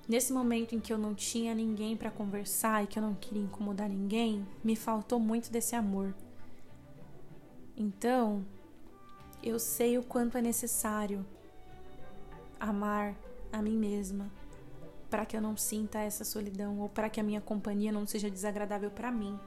nesse 0.08 0.32
momento 0.32 0.74
em 0.74 0.80
que 0.80 0.92
eu 0.92 0.98
não 0.98 1.14
tinha 1.14 1.54
ninguém 1.54 1.96
para 1.96 2.10
conversar 2.10 2.82
e 2.82 2.88
que 2.88 2.98
eu 2.98 3.02
não 3.04 3.14
queria 3.14 3.44
incomodar 3.44 3.88
ninguém, 3.88 4.44
me 4.64 4.74
faltou 4.74 5.20
muito 5.20 5.48
desse 5.48 5.76
amor. 5.76 6.12
Então, 7.76 8.44
eu 9.40 9.60
sei 9.60 9.96
o 9.96 10.02
quanto 10.02 10.36
é 10.38 10.42
necessário 10.42 11.24
amar 12.58 13.14
a 13.52 13.62
mim 13.62 13.78
mesma 13.78 14.28
para 15.08 15.24
que 15.24 15.36
eu 15.36 15.40
não 15.40 15.56
sinta 15.56 16.00
essa 16.00 16.24
solidão 16.24 16.80
ou 16.80 16.88
para 16.88 17.08
que 17.08 17.20
a 17.20 17.22
minha 17.22 17.40
companhia 17.40 17.92
não 17.92 18.08
seja 18.08 18.28
desagradável 18.28 18.90
para 18.90 19.12
mim. 19.12 19.38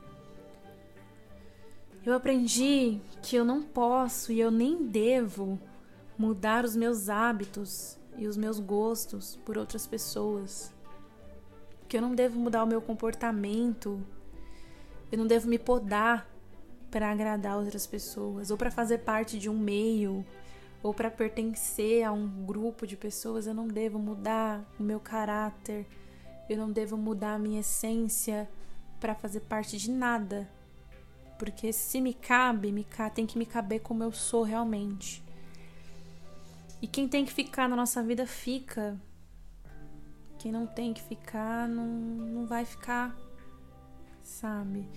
Eu 2.07 2.13
aprendi 2.13 3.01
que 3.21 3.35
eu 3.35 3.43
não 3.43 3.61
posso 3.61 4.31
e 4.31 4.39
eu 4.39 4.49
nem 4.49 4.81
devo 4.81 5.59
mudar 6.17 6.63
os 6.63 6.73
meus 6.73 7.09
hábitos 7.09 7.99
e 8.17 8.27
os 8.27 8.37
meus 8.37 8.61
gostos 8.61 9.37
por 9.43 9.57
outras 9.57 9.85
pessoas. 9.85 10.73
Que 11.85 11.97
eu 11.97 12.01
não 12.01 12.15
devo 12.15 12.39
mudar 12.39 12.63
o 12.63 12.65
meu 12.65 12.81
comportamento. 12.81 14.01
Eu 15.11 15.17
não 15.17 15.27
devo 15.27 15.49
me 15.49 15.59
podar 15.59 16.25
para 16.89 17.11
agradar 17.11 17.57
outras 17.57 17.85
pessoas 17.85 18.51
ou 18.51 18.57
para 18.57 18.71
fazer 18.71 18.99
parte 18.99 19.37
de 19.37 19.49
um 19.49 19.59
meio 19.59 20.25
ou 20.81 20.93
para 20.93 21.11
pertencer 21.11 22.05
a 22.05 22.11
um 22.13 22.45
grupo 22.45 22.87
de 22.87 22.95
pessoas. 22.95 23.47
Eu 23.47 23.53
não 23.53 23.67
devo 23.67 23.99
mudar 23.99 24.65
o 24.79 24.83
meu 24.83 25.01
caráter. 25.01 25.85
Eu 26.49 26.55
não 26.55 26.71
devo 26.71 26.95
mudar 26.95 27.33
a 27.33 27.39
minha 27.39 27.59
essência 27.59 28.49
para 28.97 29.13
fazer 29.13 29.41
parte 29.41 29.77
de 29.77 29.91
nada. 29.91 30.49
Porque 31.37 31.71
se 31.71 32.01
me 32.01 32.13
cabe, 32.13 32.71
me 32.71 32.85
tem 33.13 33.25
que 33.25 33.37
me 33.37 33.45
caber 33.45 33.81
como 33.81 34.03
eu 34.03 34.11
sou 34.11 34.43
realmente. 34.43 35.23
E 36.81 36.87
quem 36.87 37.07
tem 37.07 37.25
que 37.25 37.33
ficar 37.33 37.67
na 37.67 37.75
nossa 37.75 38.03
vida 38.03 38.25
fica. 38.25 38.99
Quem 40.37 40.51
não 40.51 40.67
tem 40.67 40.93
que 40.93 41.01
ficar 41.01 41.67
não, 41.67 41.85
não 41.85 42.45
vai 42.45 42.63
ficar, 42.63 43.15
sabe? 44.21 44.87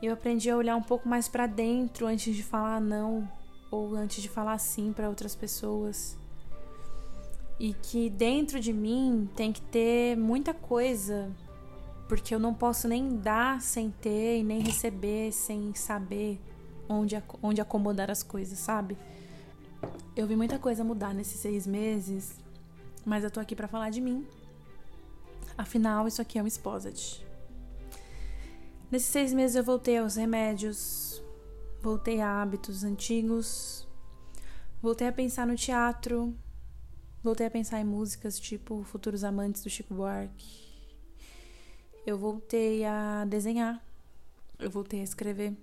Eu 0.00 0.12
aprendi 0.14 0.48
a 0.48 0.56
olhar 0.56 0.76
um 0.76 0.82
pouco 0.82 1.08
mais 1.08 1.28
para 1.28 1.46
dentro 1.46 2.06
antes 2.06 2.34
de 2.34 2.42
falar 2.42 2.80
não 2.80 3.28
ou 3.70 3.94
antes 3.94 4.22
de 4.22 4.28
falar 4.28 4.58
sim 4.58 4.92
para 4.92 5.08
outras 5.08 5.34
pessoas. 5.34 6.16
E 7.58 7.74
que 7.74 8.08
dentro 8.08 8.58
de 8.58 8.72
mim 8.72 9.28
tem 9.36 9.52
que 9.52 9.60
ter 9.60 10.16
muita 10.16 10.54
coisa, 10.54 11.30
porque 12.10 12.34
eu 12.34 12.40
não 12.40 12.52
posso 12.52 12.88
nem 12.88 13.18
dar 13.18 13.62
sem 13.62 13.88
ter 13.88 14.40
e 14.40 14.42
nem 14.42 14.58
receber 14.58 15.30
sem 15.30 15.72
saber 15.76 16.40
onde, 16.88 17.14
onde 17.40 17.60
acomodar 17.60 18.10
as 18.10 18.20
coisas, 18.20 18.58
sabe? 18.58 18.98
Eu 20.16 20.26
vi 20.26 20.34
muita 20.34 20.58
coisa 20.58 20.82
mudar 20.82 21.14
nesses 21.14 21.38
seis 21.38 21.68
meses, 21.68 22.34
mas 23.06 23.22
eu 23.22 23.30
tô 23.30 23.38
aqui 23.38 23.54
para 23.54 23.68
falar 23.68 23.90
de 23.90 24.00
mim. 24.00 24.26
Afinal, 25.56 26.08
isso 26.08 26.20
aqui 26.20 26.36
é 26.36 26.42
um 26.42 26.48
Exposit. 26.48 27.24
Nesses 28.90 29.08
seis 29.08 29.32
meses 29.32 29.54
eu 29.54 29.62
voltei 29.62 29.98
aos 29.98 30.16
remédios, 30.16 31.22
voltei 31.80 32.20
a 32.20 32.42
hábitos 32.42 32.82
antigos, 32.82 33.86
voltei 34.82 35.06
a 35.06 35.12
pensar 35.12 35.46
no 35.46 35.54
teatro, 35.54 36.36
voltei 37.22 37.46
a 37.46 37.50
pensar 37.52 37.80
em 37.80 37.84
músicas 37.84 38.36
tipo 38.36 38.82
Futuros 38.82 39.22
Amantes 39.22 39.62
do 39.62 39.70
Chico 39.70 39.94
Buarque. 39.94 40.69
Eu 42.06 42.18
voltei 42.18 42.84
a 42.84 43.24
desenhar, 43.26 43.84
eu 44.58 44.70
voltei 44.70 45.00
a 45.00 45.04
escrever, 45.04 45.56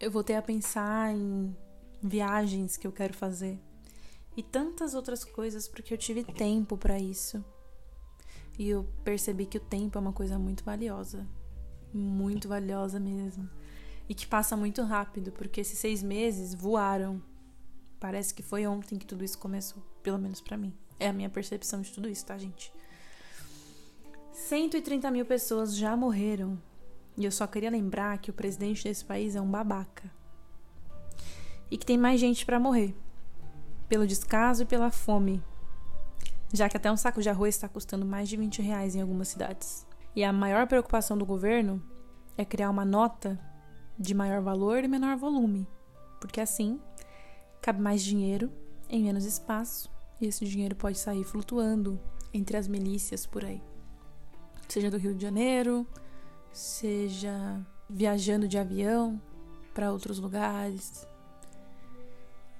eu 0.00 0.10
voltei 0.10 0.36
a 0.36 0.42
pensar 0.42 1.14
em 1.14 1.54
viagens 2.02 2.76
que 2.76 2.86
eu 2.86 2.92
quero 2.92 3.14
fazer 3.14 3.58
e 4.36 4.42
tantas 4.42 4.94
outras 4.94 5.24
coisas 5.24 5.68
porque 5.68 5.94
eu 5.94 5.98
tive 5.98 6.24
tempo 6.24 6.76
para 6.76 6.98
isso. 6.98 7.44
E 8.58 8.68
eu 8.68 8.84
percebi 9.02 9.46
que 9.46 9.58
o 9.58 9.60
tempo 9.60 9.98
é 9.98 10.00
uma 10.00 10.12
coisa 10.12 10.38
muito 10.38 10.64
valiosa, 10.64 11.26
muito 11.92 12.48
valiosa 12.48 13.00
mesmo, 13.00 13.48
e 14.08 14.14
que 14.14 14.26
passa 14.26 14.56
muito 14.56 14.82
rápido 14.82 15.32
porque 15.32 15.60
esses 15.60 15.78
seis 15.78 16.02
meses 16.02 16.54
voaram. 16.54 17.20
Parece 17.98 18.34
que 18.34 18.42
foi 18.42 18.66
ontem 18.66 18.98
que 18.98 19.06
tudo 19.06 19.24
isso 19.24 19.38
começou, 19.38 19.82
pelo 20.02 20.18
menos 20.18 20.40
para 20.40 20.56
mim. 20.56 20.72
É 21.00 21.08
a 21.08 21.12
minha 21.12 21.30
percepção 21.30 21.80
de 21.80 21.92
tudo 21.92 22.08
isso, 22.08 22.24
tá, 22.26 22.36
gente? 22.38 22.72
130 24.34 25.12
mil 25.12 25.24
pessoas 25.24 25.76
já 25.76 25.96
morreram. 25.96 26.60
E 27.16 27.24
eu 27.24 27.30
só 27.30 27.46
queria 27.46 27.70
lembrar 27.70 28.18
que 28.18 28.30
o 28.30 28.34
presidente 28.34 28.82
desse 28.82 29.04
país 29.04 29.36
é 29.36 29.40
um 29.40 29.48
babaca 29.48 30.10
e 31.70 31.78
que 31.78 31.86
tem 31.86 31.96
mais 31.96 32.18
gente 32.18 32.44
para 32.44 32.58
morrer 32.58 32.94
pelo 33.88 34.06
descaso 34.06 34.64
e 34.64 34.66
pela 34.66 34.90
fome, 34.90 35.40
já 36.52 36.68
que 36.68 36.76
até 36.76 36.90
um 36.90 36.96
saco 36.96 37.22
de 37.22 37.28
arroz 37.28 37.54
está 37.54 37.68
custando 37.68 38.04
mais 38.04 38.28
de 38.28 38.36
20 38.36 38.60
reais 38.60 38.96
em 38.96 39.00
algumas 39.00 39.28
cidades. 39.28 39.86
E 40.16 40.24
a 40.24 40.32
maior 40.32 40.66
preocupação 40.66 41.16
do 41.16 41.24
governo 41.24 41.80
é 42.36 42.44
criar 42.44 42.70
uma 42.70 42.84
nota 42.84 43.38
de 43.96 44.14
maior 44.14 44.42
valor 44.42 44.82
e 44.82 44.88
menor 44.88 45.16
volume, 45.16 45.68
porque 46.20 46.40
assim 46.40 46.80
cabe 47.62 47.80
mais 47.80 48.02
dinheiro 48.02 48.50
em 48.88 49.04
menos 49.04 49.24
espaço 49.24 49.88
e 50.20 50.26
esse 50.26 50.44
dinheiro 50.44 50.74
pode 50.74 50.98
sair 50.98 51.22
flutuando 51.22 52.00
entre 52.32 52.56
as 52.56 52.66
milícias 52.66 53.24
por 53.26 53.44
aí. 53.44 53.62
Seja 54.68 54.90
do 54.90 54.96
Rio 54.96 55.14
de 55.14 55.22
Janeiro, 55.22 55.86
seja 56.52 57.60
viajando 57.88 58.48
de 58.48 58.58
avião 58.58 59.20
para 59.72 59.92
outros 59.92 60.18
lugares, 60.18 61.06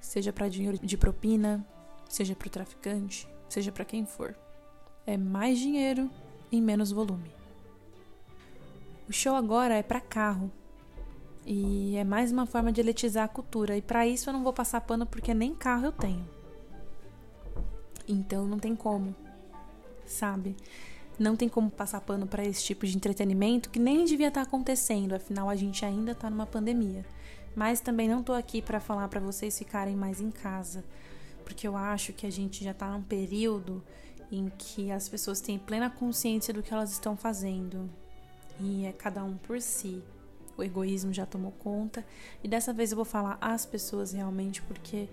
seja 0.01 0.33
para 0.33 0.49
dinheiro 0.49 0.79
de 0.79 0.97
propina, 0.97 1.67
seja 2.09 2.37
para 2.37 2.47
o 2.47 2.51
traficante, 2.51 3.29
seja 3.49 3.73
para 3.73 3.85
quem 3.85 4.05
for. 4.05 4.37
É 5.07 5.17
mais 5.17 5.59
dinheiro 5.59 6.11
em 6.53 6.63
menos 6.63 6.93
volume. 6.93 7.33
O 9.09 9.13
show 9.13 9.35
agora 9.35 9.75
é 9.75 9.83
para 9.83 10.01
carro. 10.01 10.51
E 11.47 11.95
é 11.97 12.05
mais 12.05 12.33
uma 12.33 12.47
forma 12.47 12.73
de 12.73 12.81
eletizar 12.81 13.25
a 13.25 13.29
cultura. 13.29 13.77
E 13.77 13.83
para 13.83 14.07
isso 14.07 14.31
eu 14.31 14.33
não 14.33 14.43
vou 14.43 14.53
passar 14.53 14.81
pano 14.81 15.05
porque 15.05 15.35
nem 15.35 15.55
carro 15.55 15.87
eu 15.87 15.93
tenho. 15.93 16.27
Então 18.09 18.47
não 18.47 18.59
tem 18.59 18.75
como, 18.75 19.15
sabe? 20.07 20.57
Não 21.19 21.37
tem 21.37 21.49
como 21.49 21.71
passar 21.71 22.01
pano 22.01 22.27
para 22.27 22.45
esse 22.45 22.65
tipo 22.65 22.87
de 22.87 22.97
entretenimento 22.97 23.71
que 23.71 23.79
nem 23.79 24.05
devia 24.05 24.29
estar 24.29 24.43
tá 24.43 24.47
acontecendo, 24.47 25.15
afinal 25.15 25.49
a 25.49 25.55
gente 25.55 25.85
ainda 25.85 26.13
está 26.13 26.29
numa 26.29 26.47
pandemia. 26.47 27.05
Mas 27.55 27.81
também 27.81 28.09
não 28.09 28.23
tô 28.23 28.33
aqui 28.33 28.61
para 28.61 28.81
falar 28.81 29.07
para 29.09 29.21
vocês 29.21 29.57
ficarem 29.57 29.95
mais 29.95 30.21
em 30.21 30.31
casa, 30.31 30.85
porque 31.45 31.69
eu 31.69 31.77
acho 31.77 32.13
que 32.13 32.27
a 32.27 32.31
gente 32.31 32.65
já 32.65 32.75
tá 32.75 32.91
num 32.91 33.03
período 33.03 33.83
em 34.31 34.51
que 34.59 34.91
as 34.91 35.09
pessoas 35.09 35.41
têm 35.41 35.59
plena 35.59 35.89
consciência 35.89 36.53
do 36.53 36.63
que 36.63 36.73
elas 36.73 36.91
estão 36.91 37.17
fazendo. 37.17 37.89
E 38.61 38.85
é 38.85 38.93
cada 38.93 39.23
um 39.23 39.37
por 39.37 39.61
si. 39.61 40.03
O 40.57 40.63
egoísmo 40.63 41.13
já 41.13 41.27
tomou 41.27 41.53
conta. 41.53 42.05
E 42.43 42.49
dessa 42.49 42.73
vez 42.73 42.91
eu 42.91 42.97
vou 42.97 43.05
falar 43.05 43.39
as 43.41 43.67
pessoas 43.67 44.13
realmente, 44.13 44.63
porque 44.63 45.09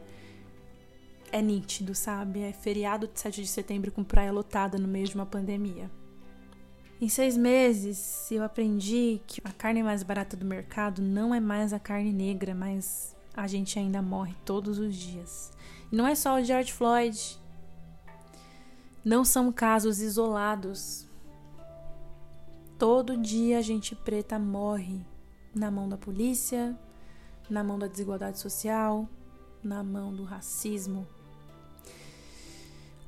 é 1.31 1.41
nítido, 1.41 1.95
sabe? 1.95 2.41
É 2.41 2.51
feriado 2.51 3.07
de 3.07 3.19
7 3.19 3.41
de 3.41 3.47
setembro 3.47 3.91
com 3.91 4.03
praia 4.03 4.31
lotada 4.31 4.77
no 4.77 4.87
meio 4.87 5.07
de 5.07 5.15
uma 5.15 5.25
pandemia. 5.25 5.89
Em 7.01 7.09
seis 7.09 7.35
meses, 7.35 8.31
eu 8.31 8.43
aprendi 8.43 9.21
que 9.25 9.41
a 9.43 9.51
carne 9.51 9.81
mais 9.81 10.03
barata 10.03 10.37
do 10.37 10.45
mercado 10.45 11.01
não 11.01 11.33
é 11.33 11.39
mais 11.39 11.73
a 11.73 11.79
carne 11.79 12.13
negra, 12.13 12.53
mas 12.53 13.15
a 13.33 13.47
gente 13.47 13.79
ainda 13.79 14.03
morre 14.03 14.35
todos 14.45 14.77
os 14.77 14.95
dias. 14.95 15.51
E 15.91 15.95
não 15.95 16.05
é 16.05 16.13
só 16.13 16.39
o 16.39 16.43
George 16.43 16.71
Floyd. 16.71 17.39
Não 19.03 19.25
são 19.25 19.51
casos 19.51 19.99
isolados. 19.99 21.09
Todo 22.77 23.17
dia 23.17 23.57
a 23.57 23.61
gente 23.63 23.95
preta 23.95 24.37
morre 24.37 25.03
na 25.55 25.71
mão 25.71 25.89
da 25.89 25.97
polícia, 25.97 26.77
na 27.49 27.63
mão 27.63 27.79
da 27.79 27.87
desigualdade 27.87 28.37
social, 28.37 29.09
na 29.63 29.83
mão 29.83 30.13
do 30.13 30.23
racismo. 30.23 31.07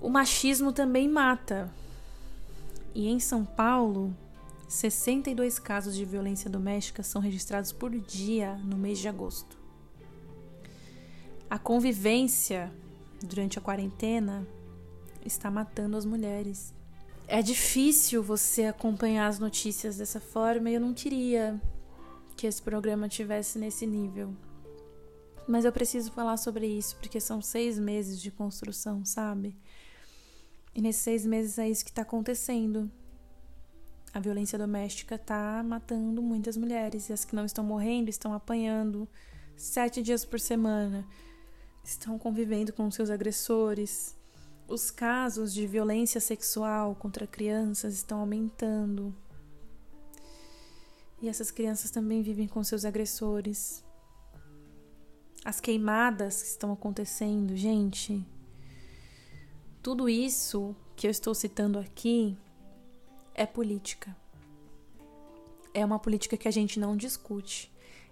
O 0.04 0.10
machismo 0.10 0.74
também 0.74 1.08
mata. 1.08 1.72
E 2.94 3.08
em 3.08 3.22
São 3.22 3.46
Paulo, 3.46 4.13
62 4.68 5.58
casos 5.60 5.96
de 5.96 6.04
violência 6.04 6.50
doméstica 6.50 7.02
são 7.02 7.22
registrados 7.22 7.72
por 7.72 7.89
dia 7.89 8.56
no 8.66 8.76
mês 8.76 9.00
de 9.00 9.08
agosto. 9.08 9.58
A 11.50 11.58
convivência 11.58 12.70
durante 13.24 13.58
a 13.58 13.62
quarentena 13.62 14.46
está 15.26 15.50
matando 15.50 15.96
as 15.96 16.04
mulheres. 16.04 16.74
É 17.26 17.42
difícil 17.42 18.22
você 18.22 18.66
acompanhar 18.66 19.28
as 19.28 19.39
notícias 19.39 19.96
dessa 19.96 20.20
forma 20.20 20.70
e 20.70 20.74
eu 20.74 20.82
não 20.82 20.94
queria 20.94 21.62
que 22.36 22.46
esse 22.46 22.62
programa 22.62 23.08
tivesse 23.08 23.58
nesse 23.58 23.88
nível. 23.88 24.36
Mas 25.48 25.63
eu 25.63 25.72
preciso 25.72 26.12
falar 26.12 26.36
sobre 26.36 26.68
isso 26.68 26.98
porque 26.98 27.22
são 27.22 27.42
seis 27.42 27.80
meses 27.80 28.22
de 28.22 28.30
construção, 28.30 29.06
sabe? 29.06 29.56
E 30.75 30.81
nesses 30.81 31.01
seis 31.01 31.25
meses 31.25 31.57
é 31.57 31.69
isso 31.69 31.83
que 31.83 31.91
está 31.91 32.01
acontecendo. 32.01 32.89
A 34.13 34.19
violência 34.19 34.57
doméstica 34.57 35.15
está 35.15 35.63
matando 35.63 36.21
muitas 36.21 36.55
mulheres 36.55 37.09
e 37.09 37.13
as 37.13 37.25
que 37.25 37.36
não 37.36 37.45
estão 37.45 37.63
morrendo 37.63 38.09
estão 38.09 38.33
apanhando 38.33 39.07
sete 39.55 40.01
dias 40.01 40.25
por 40.25 40.39
semana, 40.39 41.07
estão 41.83 42.17
convivendo 42.17 42.71
com 42.73 42.89
seus 42.91 43.09
agressores. 43.09 44.15
Os 44.67 44.89
casos 44.91 45.53
de 45.53 45.67
violência 45.67 46.21
sexual 46.21 46.95
contra 46.95 47.27
crianças 47.27 47.95
estão 47.95 48.19
aumentando. 48.19 49.15
E 51.21 51.29
essas 51.29 51.51
crianças 51.51 51.89
também 51.89 52.21
vivem 52.21 52.47
com 52.47 52.63
seus 52.63 52.86
agressores. 52.86 53.83
As 55.43 55.59
queimadas 55.59 56.41
que 56.41 56.47
estão 56.49 56.71
acontecendo, 56.71 57.55
gente, 57.55 58.25
tudo 59.84 60.08
isso 60.08 60.74
que 60.96 61.06
eu 61.06 61.12
estou 61.12 61.36
citando 61.36 61.78
aqui 61.78 62.38
é 63.36 63.46
política. 63.46 64.15
É 65.74 65.84
uma 65.84 66.00
política 66.00 66.38
que 66.38 66.48
a 66.48 66.52
gente 66.52 66.80
não 66.80 66.96
discute. 66.96 67.69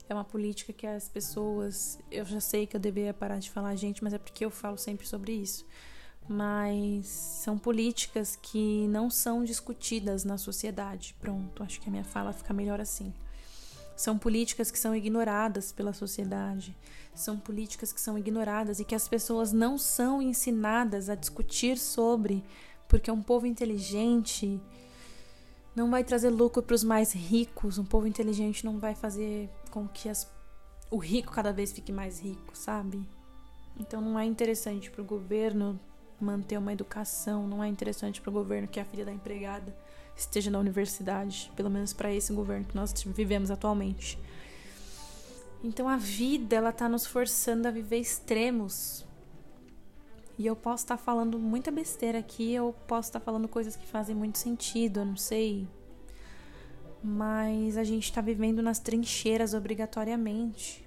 É 0.09 0.13
uma 0.13 0.25
política 0.25 0.73
que 0.73 0.85
as 0.85 1.07
pessoas. 1.07 1.97
Eu 2.11 2.25
já 2.25 2.41
sei 2.41 2.67
que 2.67 2.75
eu 2.75 2.79
deveria 2.79 3.13
parar 3.13 3.39
de 3.39 3.49
falar, 3.49 3.73
gente, 3.77 4.03
mas 4.03 4.13
é 4.13 4.17
porque 4.17 4.43
eu 4.43 4.51
falo 4.51 4.77
sempre 4.77 5.07
sobre 5.07 5.31
isso. 5.31 5.65
Mas 6.27 7.07
são 7.07 7.57
políticas 7.57 8.35
que 8.35 8.85
não 8.89 9.09
são 9.09 9.43
discutidas 9.43 10.25
na 10.25 10.37
sociedade. 10.37 11.15
Pronto, 11.21 11.63
acho 11.63 11.79
que 11.79 11.87
a 11.87 11.91
minha 11.91 12.03
fala 12.03 12.33
fica 12.33 12.53
melhor 12.53 12.81
assim. 12.81 13.13
São 14.01 14.17
políticas 14.17 14.71
que 14.71 14.79
são 14.79 14.95
ignoradas 14.95 15.71
pela 15.71 15.93
sociedade. 15.93 16.75
São 17.13 17.37
políticas 17.37 17.93
que 17.93 18.01
são 18.01 18.17
ignoradas 18.17 18.79
e 18.79 18.83
que 18.83 18.95
as 18.95 19.07
pessoas 19.07 19.53
não 19.53 19.77
são 19.77 20.19
ensinadas 20.19 21.07
a 21.07 21.13
discutir 21.13 21.77
sobre, 21.77 22.43
porque 22.89 23.11
um 23.11 23.21
povo 23.21 23.45
inteligente 23.45 24.59
não 25.75 25.91
vai 25.91 26.03
trazer 26.03 26.31
lucro 26.31 26.63
para 26.63 26.73
os 26.73 26.83
mais 26.83 27.13
ricos. 27.13 27.77
Um 27.77 27.85
povo 27.85 28.07
inteligente 28.07 28.65
não 28.65 28.79
vai 28.79 28.95
fazer 28.95 29.47
com 29.69 29.87
que 29.87 30.09
as, 30.09 30.27
o 30.89 30.97
rico 30.97 31.31
cada 31.31 31.53
vez 31.53 31.71
fique 31.71 31.91
mais 31.91 32.19
rico, 32.19 32.57
sabe? 32.57 33.07
Então 33.79 34.01
não 34.01 34.17
é 34.17 34.25
interessante 34.25 34.89
para 34.89 35.03
o 35.03 35.05
governo 35.05 35.79
manter 36.19 36.57
uma 36.57 36.73
educação, 36.73 37.45
não 37.45 37.63
é 37.63 37.67
interessante 37.67 38.19
para 38.19 38.31
o 38.31 38.33
governo 38.33 38.67
que 38.67 38.79
a 38.79 38.85
filha 38.85 39.05
da 39.05 39.13
empregada 39.13 39.77
esteja 40.21 40.49
na 40.49 40.59
universidade, 40.59 41.51
pelo 41.55 41.69
menos 41.69 41.93
para 41.93 42.13
esse 42.13 42.33
governo 42.33 42.65
que 42.65 42.75
nós 42.75 42.93
vivemos 43.05 43.51
atualmente. 43.51 44.17
Então 45.63 45.87
a 45.87 45.97
vida 45.97 46.55
ela 46.55 46.71
tá 46.71 46.89
nos 46.89 47.05
forçando 47.05 47.67
a 47.67 47.71
viver 47.71 47.97
extremos. 47.97 49.05
E 50.37 50.45
eu 50.45 50.55
posso 50.55 50.83
estar 50.83 50.97
tá 50.97 51.03
falando 51.03 51.37
muita 51.37 51.69
besteira 51.69 52.17
aqui, 52.17 52.53
eu 52.53 52.73
posso 52.87 53.09
estar 53.09 53.19
tá 53.19 53.25
falando 53.25 53.47
coisas 53.47 53.75
que 53.75 53.85
fazem 53.85 54.15
muito 54.15 54.39
sentido, 54.39 55.01
eu 55.01 55.05
não 55.05 55.17
sei. 55.17 55.67
Mas 57.03 57.77
a 57.77 57.83
gente 57.83 58.05
está 58.05 58.21
vivendo 58.21 58.61
nas 58.61 58.79
trincheiras 58.79 59.53
obrigatoriamente. 59.53 60.83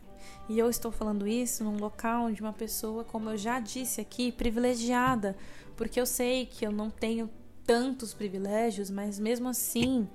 E 0.49 0.59
eu 0.59 0.69
estou 0.69 0.91
falando 0.91 1.27
isso 1.27 1.63
num 1.65 1.79
local 1.79 2.31
de 2.33 2.41
uma 2.41 2.53
pessoa, 2.53 3.05
como 3.05 3.31
eu 3.31 3.37
já 3.37 3.61
disse 3.61 4.01
aqui, 4.01 4.33
privilegiada, 4.33 5.37
porque 5.77 6.01
eu 6.01 6.07
sei 6.07 6.47
que 6.47 6.67
eu 6.67 6.73
não 6.73 6.91
tenho 6.91 7.31
tantos 7.67 8.15
privilégios, 8.15 8.91
mas 8.91 9.19
mesmo 9.19 9.49
assim 9.49 10.09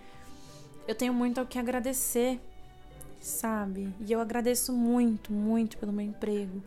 eu 0.88 0.96
tenho 0.96 1.14
muito 1.14 1.40
ao 1.40 1.46
que 1.46 1.60
agradecer, 1.60 2.40
sabe? 3.22 3.94
E 4.00 4.12
eu 4.12 4.20
agradeço 4.20 4.74
muito, 4.74 5.32
muito 5.32 5.78
pelo 5.78 5.94
meu 5.94 6.06
emprego. 6.06 6.64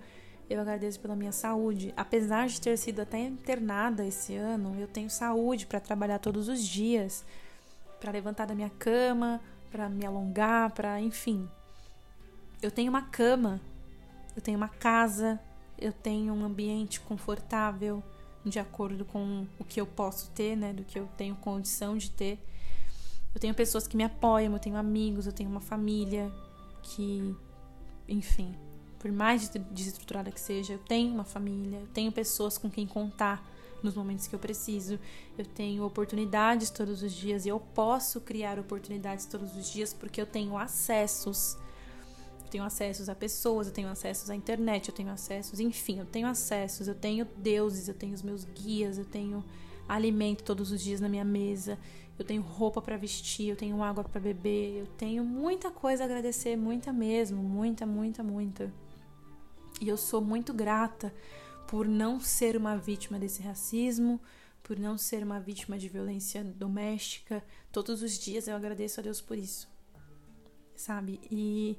Eu 0.48 0.60
agradeço 0.60 1.00
pela 1.00 1.16
minha 1.16 1.32
saúde. 1.32 1.92
Apesar 1.96 2.46
de 2.46 2.60
ter 2.60 2.76
sido 2.76 3.00
até 3.00 3.18
internada 3.18 4.06
esse 4.06 4.36
ano, 4.36 4.78
eu 4.78 4.86
tenho 4.86 5.10
saúde 5.10 5.66
para 5.66 5.80
trabalhar 5.80 6.18
todos 6.18 6.48
os 6.48 6.62
dias, 6.62 7.24
para 7.98 8.12
levantar 8.12 8.46
da 8.46 8.54
minha 8.54 8.70
cama, 8.70 9.40
para 9.72 9.88
me 9.88 10.04
alongar, 10.04 10.70
para, 10.70 11.00
enfim. 11.00 11.48
Eu 12.60 12.70
tenho 12.70 12.90
uma 12.90 13.02
cama, 13.02 13.60
eu 14.36 14.42
tenho 14.42 14.56
uma 14.56 14.68
casa, 14.68 15.40
eu 15.78 15.92
tenho 15.92 16.32
um 16.32 16.44
ambiente 16.44 17.00
confortável, 17.00 18.02
de 18.44 18.58
acordo 18.58 19.04
com 19.04 19.46
o 19.58 19.64
que 19.64 19.80
eu 19.80 19.86
posso 19.86 20.30
ter, 20.30 20.56
né, 20.56 20.72
do 20.72 20.84
que 20.84 20.98
eu 20.98 21.08
tenho 21.16 21.34
condição 21.36 21.96
de 21.96 22.10
ter. 22.10 22.38
Eu 23.34 23.40
tenho 23.40 23.54
pessoas 23.54 23.86
que 23.86 23.96
me 23.96 24.04
apoiam, 24.04 24.52
eu 24.52 24.58
tenho 24.58 24.76
amigos, 24.76 25.26
eu 25.26 25.32
tenho 25.32 25.48
uma 25.48 25.60
família 25.60 26.30
que, 26.82 27.34
enfim, 28.08 28.54
por 28.98 29.10
mais 29.10 29.48
desestruturada 29.48 30.30
que 30.30 30.40
seja, 30.40 30.74
eu 30.74 30.78
tenho 30.78 31.12
uma 31.12 31.24
família, 31.24 31.78
eu 31.78 31.86
tenho 31.88 32.12
pessoas 32.12 32.58
com 32.58 32.70
quem 32.70 32.86
contar 32.86 33.42
nos 33.82 33.94
momentos 33.94 34.26
que 34.26 34.34
eu 34.34 34.38
preciso. 34.38 34.98
Eu 35.36 35.44
tenho 35.44 35.84
oportunidades 35.84 36.70
todos 36.70 37.02
os 37.02 37.12
dias 37.12 37.44
e 37.44 37.48
eu 37.48 37.58
posso 37.58 38.20
criar 38.20 38.58
oportunidades 38.58 39.26
todos 39.26 39.56
os 39.56 39.70
dias 39.70 39.92
porque 39.92 40.20
eu 40.20 40.26
tenho 40.26 40.56
acessos 40.56 41.56
tenho 42.52 42.64
acessos 42.64 43.08
a 43.08 43.14
pessoas, 43.14 43.66
eu 43.66 43.72
tenho 43.72 43.88
acessos 43.88 44.28
à 44.28 44.36
internet, 44.36 44.88
eu 44.88 44.94
tenho 44.94 45.10
acessos, 45.10 45.58
enfim, 45.58 45.98
eu 46.00 46.04
tenho 46.04 46.28
acessos, 46.28 46.86
eu 46.86 46.94
tenho 46.94 47.26
deuses, 47.36 47.88
eu 47.88 47.94
tenho 47.94 48.12
os 48.12 48.22
meus 48.22 48.44
guias, 48.44 48.98
eu 48.98 49.06
tenho 49.06 49.42
alimento 49.88 50.44
todos 50.44 50.70
os 50.70 50.82
dias 50.82 51.00
na 51.00 51.08
minha 51.08 51.24
mesa, 51.24 51.78
eu 52.18 52.24
tenho 52.26 52.42
roupa 52.42 52.82
para 52.82 52.98
vestir, 52.98 53.48
eu 53.48 53.56
tenho 53.56 53.82
água 53.82 54.04
para 54.04 54.20
beber, 54.20 54.80
eu 54.80 54.86
tenho 54.98 55.24
muita 55.24 55.70
coisa 55.70 56.04
a 56.04 56.06
agradecer, 56.06 56.54
muita 56.54 56.92
mesmo, 56.92 57.42
muita, 57.42 57.86
muita, 57.86 58.22
muita. 58.22 58.70
E 59.80 59.88
eu 59.88 59.96
sou 59.96 60.20
muito 60.20 60.52
grata 60.52 61.12
por 61.66 61.88
não 61.88 62.20
ser 62.20 62.54
uma 62.54 62.76
vítima 62.76 63.18
desse 63.18 63.40
racismo, 63.40 64.20
por 64.62 64.78
não 64.78 64.98
ser 64.98 65.24
uma 65.24 65.40
vítima 65.40 65.78
de 65.78 65.88
violência 65.88 66.44
doméstica. 66.44 67.42
Todos 67.72 68.02
os 68.02 68.18
dias 68.18 68.46
eu 68.46 68.54
agradeço 68.54 69.00
a 69.00 69.02
Deus 69.02 69.22
por 69.22 69.38
isso. 69.38 69.71
Sabe? 70.74 71.20
E 71.30 71.78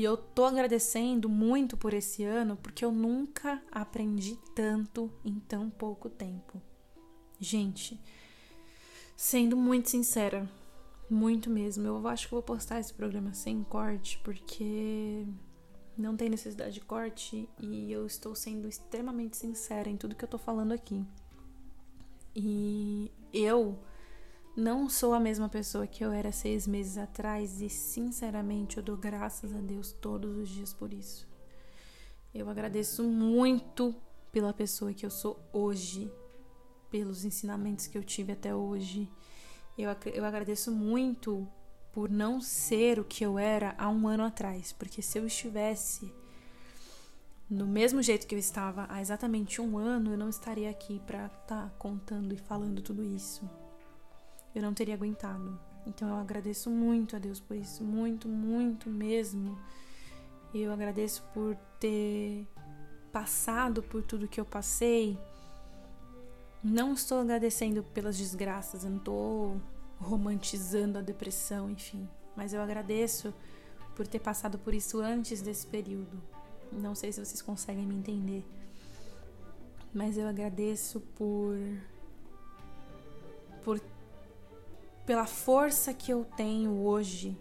e 0.00 0.04
eu 0.04 0.16
tô 0.16 0.46
agradecendo 0.46 1.28
muito 1.28 1.76
por 1.76 1.92
esse 1.92 2.24
ano 2.24 2.56
porque 2.56 2.82
eu 2.82 2.90
nunca 2.90 3.62
aprendi 3.70 4.38
tanto 4.54 5.12
em 5.22 5.38
tão 5.40 5.68
pouco 5.68 6.08
tempo. 6.08 6.58
Gente, 7.38 8.00
sendo 9.14 9.58
muito 9.58 9.90
sincera, 9.90 10.50
muito 11.10 11.50
mesmo, 11.50 11.86
eu 11.86 12.08
acho 12.08 12.28
que 12.28 12.32
vou 12.32 12.42
postar 12.42 12.80
esse 12.80 12.94
programa 12.94 13.34
sem 13.34 13.62
corte 13.62 14.18
porque 14.24 15.26
não 15.98 16.16
tem 16.16 16.30
necessidade 16.30 16.72
de 16.72 16.80
corte 16.80 17.46
e 17.58 17.92
eu 17.92 18.06
estou 18.06 18.34
sendo 18.34 18.66
extremamente 18.66 19.36
sincera 19.36 19.90
em 19.90 19.98
tudo 19.98 20.14
que 20.14 20.24
eu 20.24 20.28
tô 20.30 20.38
falando 20.38 20.72
aqui. 20.72 21.04
E 22.34 23.12
eu 23.34 23.78
não 24.60 24.90
sou 24.90 25.14
a 25.14 25.18
mesma 25.18 25.48
pessoa 25.48 25.86
que 25.86 26.04
eu 26.04 26.12
era 26.12 26.30
seis 26.30 26.66
meses 26.66 26.98
atrás 26.98 27.62
e, 27.62 27.70
sinceramente, 27.70 28.76
eu 28.76 28.82
dou 28.82 28.96
graças 28.96 29.54
a 29.54 29.58
Deus 29.58 29.90
todos 29.90 30.36
os 30.36 30.48
dias 30.48 30.72
por 30.74 30.92
isso. 30.92 31.26
Eu 32.32 32.48
agradeço 32.48 33.02
muito 33.02 33.94
pela 34.30 34.52
pessoa 34.52 34.92
que 34.92 35.04
eu 35.04 35.10
sou 35.10 35.40
hoje, 35.50 36.12
pelos 36.90 37.24
ensinamentos 37.24 37.86
que 37.86 37.96
eu 37.96 38.04
tive 38.04 38.32
até 38.32 38.54
hoje. 38.54 39.10
Eu, 39.78 39.88
eu 40.12 40.24
agradeço 40.24 40.70
muito 40.70 41.48
por 41.90 42.10
não 42.10 42.40
ser 42.40 43.00
o 43.00 43.04
que 43.04 43.24
eu 43.24 43.38
era 43.38 43.74
há 43.78 43.88
um 43.88 44.06
ano 44.06 44.24
atrás, 44.24 44.72
porque 44.72 45.00
se 45.00 45.18
eu 45.18 45.26
estivesse 45.26 46.12
no 47.48 47.66
mesmo 47.66 48.00
jeito 48.00 48.26
que 48.28 48.34
eu 48.34 48.38
estava 48.38 48.86
há 48.90 49.00
exatamente 49.00 49.60
um 49.60 49.76
ano, 49.76 50.12
eu 50.12 50.18
não 50.18 50.28
estaria 50.28 50.70
aqui 50.70 51.00
para 51.00 51.26
estar 51.26 51.46
tá 51.46 51.72
contando 51.78 52.32
e 52.32 52.36
falando 52.36 52.80
tudo 52.80 53.02
isso 53.02 53.48
eu 54.54 54.62
não 54.62 54.74
teria 54.74 54.94
aguentado. 54.94 55.58
Então 55.86 56.08
eu 56.08 56.16
agradeço 56.16 56.70
muito 56.70 57.16
a 57.16 57.18
Deus 57.18 57.40
por 57.40 57.56
isso, 57.56 57.82
muito, 57.82 58.28
muito 58.28 58.88
mesmo. 58.88 59.58
Eu 60.54 60.72
agradeço 60.72 61.22
por 61.32 61.56
ter 61.78 62.46
passado 63.12 63.82
por 63.82 64.02
tudo 64.02 64.28
que 64.28 64.40
eu 64.40 64.44
passei. 64.44 65.18
Não 66.62 66.92
estou 66.92 67.20
agradecendo 67.20 67.82
pelas 67.82 68.18
desgraças, 68.18 68.84
eu 68.84 68.90
não 68.90 68.98
estou 68.98 69.60
romantizando 69.98 70.98
a 70.98 71.02
depressão, 71.02 71.70
enfim. 71.70 72.08
Mas 72.36 72.52
eu 72.52 72.60
agradeço 72.60 73.32
por 73.94 74.06
ter 74.06 74.18
passado 74.18 74.58
por 74.58 74.74
isso 74.74 75.00
antes 75.00 75.40
desse 75.40 75.66
período. 75.66 76.20
Não 76.72 76.94
sei 76.94 77.12
se 77.12 77.24
vocês 77.24 77.42
conseguem 77.42 77.86
me 77.86 77.96
entender. 77.96 78.44
Mas 79.92 80.16
eu 80.16 80.28
agradeço 80.28 81.00
por 81.00 81.56
por 83.64 83.78
pela 85.10 85.26
força 85.26 85.92
que 85.92 86.12
eu 86.12 86.24
tenho 86.36 86.70
hoje, 86.84 87.36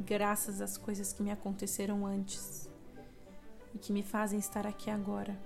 graças 0.00 0.62
às 0.62 0.78
coisas 0.78 1.12
que 1.12 1.22
me 1.22 1.30
aconteceram 1.30 2.06
antes 2.06 2.66
e 3.74 3.78
que 3.78 3.92
me 3.92 4.02
fazem 4.02 4.38
estar 4.38 4.66
aqui 4.66 4.88
agora. 4.88 5.38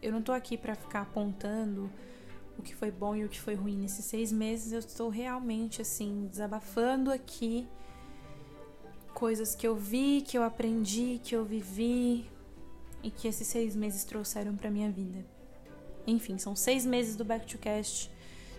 Eu 0.00 0.10
não 0.10 0.22
tô 0.22 0.32
aqui 0.32 0.56
para 0.56 0.74
ficar 0.74 1.02
apontando 1.02 1.90
o 2.58 2.62
que 2.62 2.74
foi 2.74 2.90
bom 2.90 3.14
e 3.14 3.26
o 3.26 3.28
que 3.28 3.38
foi 3.38 3.56
ruim 3.56 3.76
nesses 3.76 4.06
seis 4.06 4.32
meses. 4.32 4.72
Eu 4.72 4.78
estou 4.78 5.10
realmente 5.10 5.82
assim 5.82 6.26
desabafando 6.30 7.12
aqui 7.12 7.68
coisas 9.12 9.54
que 9.54 9.68
eu 9.68 9.76
vi, 9.76 10.22
que 10.26 10.38
eu 10.38 10.42
aprendi, 10.42 11.20
que 11.22 11.36
eu 11.36 11.44
vivi 11.44 12.24
e 13.02 13.10
que 13.10 13.28
esses 13.28 13.46
seis 13.46 13.76
meses 13.76 14.02
trouxeram 14.02 14.56
para 14.56 14.70
minha 14.70 14.90
vida. 14.90 15.26
Enfim, 16.06 16.38
são 16.38 16.56
seis 16.56 16.86
meses 16.86 17.16
do 17.16 17.22
Back 17.22 17.44
to 17.44 17.58
Cast 17.58 18.10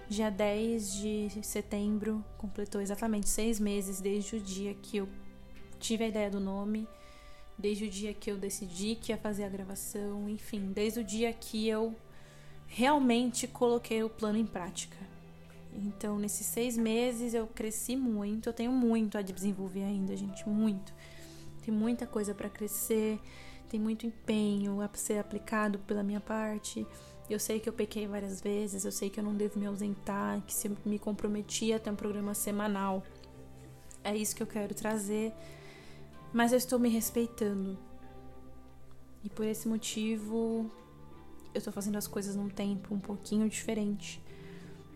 Dia 0.10 0.32
10 0.32 0.93
de 0.93 1.30
setembro 1.43 2.26
completou 2.36 2.82
exatamente 2.82 3.30
seis 3.30 3.60
meses 3.60 4.02
desde 4.02 4.38
o 4.38 4.39
dia 4.39 4.74
que 4.74 4.98
eu 4.98 5.08
tive 5.80 6.04
a 6.04 6.08
ideia 6.08 6.32
do 6.32 6.39
nome, 6.39 6.88
desde 7.56 7.86
o 7.86 7.89
dia 7.89 8.12
que 8.12 8.32
eu 8.32 8.36
decidi 8.36 8.95
que 8.95 9.12
ia 9.12 9.17
fazer 9.19 9.43
a 9.43 9.50
gravação, 9.50 10.28
enfim, 10.28 10.72
desde 10.74 11.02
o 11.02 11.04
dia 11.04 11.32
que 11.32 11.67
eu 11.67 11.95
realmente 12.65 13.48
coloquei 13.48 14.02
o 14.02 14.10
plano 14.10 14.39
em 14.39 14.48
prática. 14.48 14.98
Então, 15.72 16.17
nesses 16.17 16.48
seis 16.48 16.76
meses 16.76 17.36
eu 17.36 17.45
cresci 17.45 17.95
muito, 17.95 18.50
eu 18.50 18.54
tenho 18.54 18.72
muito 18.72 19.15
a 19.15 19.22
desenvolver 19.22 19.84
ainda, 19.84 20.17
gente, 20.17 20.50
muito. 20.50 20.91
Tem 21.63 21.72
muita 21.72 22.08
coisa 22.08 22.34
para 22.34 22.50
crescer, 22.50 23.19
tem 23.69 23.80
muito 23.80 24.08
empenho 24.08 24.82
a 24.82 24.89
ser 24.91 25.19
aplicado 25.19 25.78
pela 25.78 26.02
minha 26.02 26.19
parte 26.19 26.84
Eu 27.30 27.39
sei 27.39 27.60
que 27.60 27.70
eu 27.70 27.74
pequei 27.74 28.08
várias 28.08 28.42
vezes, 28.42 28.86
eu 28.86 28.92
sei 28.92 29.10
que 29.10 29.20
eu 29.20 29.24
não 29.24 29.36
devo 29.36 29.60
me 29.60 29.68
ausentar, 29.68 30.42
que 30.42 30.54
se 30.54 30.72
me 30.84 30.98
comprometi 30.98 31.72
a 31.72 31.80
ter 31.80 31.92
um 31.92 31.96
programa 31.96 32.34
semanal, 32.34 33.04
é 34.04 34.15
isso 34.15 34.36
que 34.36 34.42
eu 34.42 34.48
quero 34.48 34.74
trazer. 34.74 35.32
Mas 36.34 36.52
eu 36.52 36.58
estou 36.58 36.80
me 36.80 36.89
respeitando. 36.89 37.78
E 39.24 39.30
por 39.30 39.46
esse 39.46 39.68
motivo, 39.68 40.72
eu 41.54 41.60
estou 41.60 41.74
fazendo 41.74 41.98
as 41.98 42.08
coisas 42.08 42.36
num 42.36 42.50
tempo 42.50 42.96
um 42.96 43.00
pouquinho 43.00 43.48
diferente. 43.50 44.22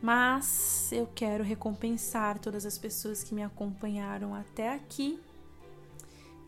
Mas 0.02 0.92
eu 0.92 1.08
quero 1.14 1.44
recompensar 1.44 2.40
todas 2.40 2.66
as 2.66 2.78
pessoas 2.78 3.24
que 3.24 3.34
me 3.34 3.44
acompanharam 3.44 4.34
até 4.34 4.74
aqui. 4.74 5.20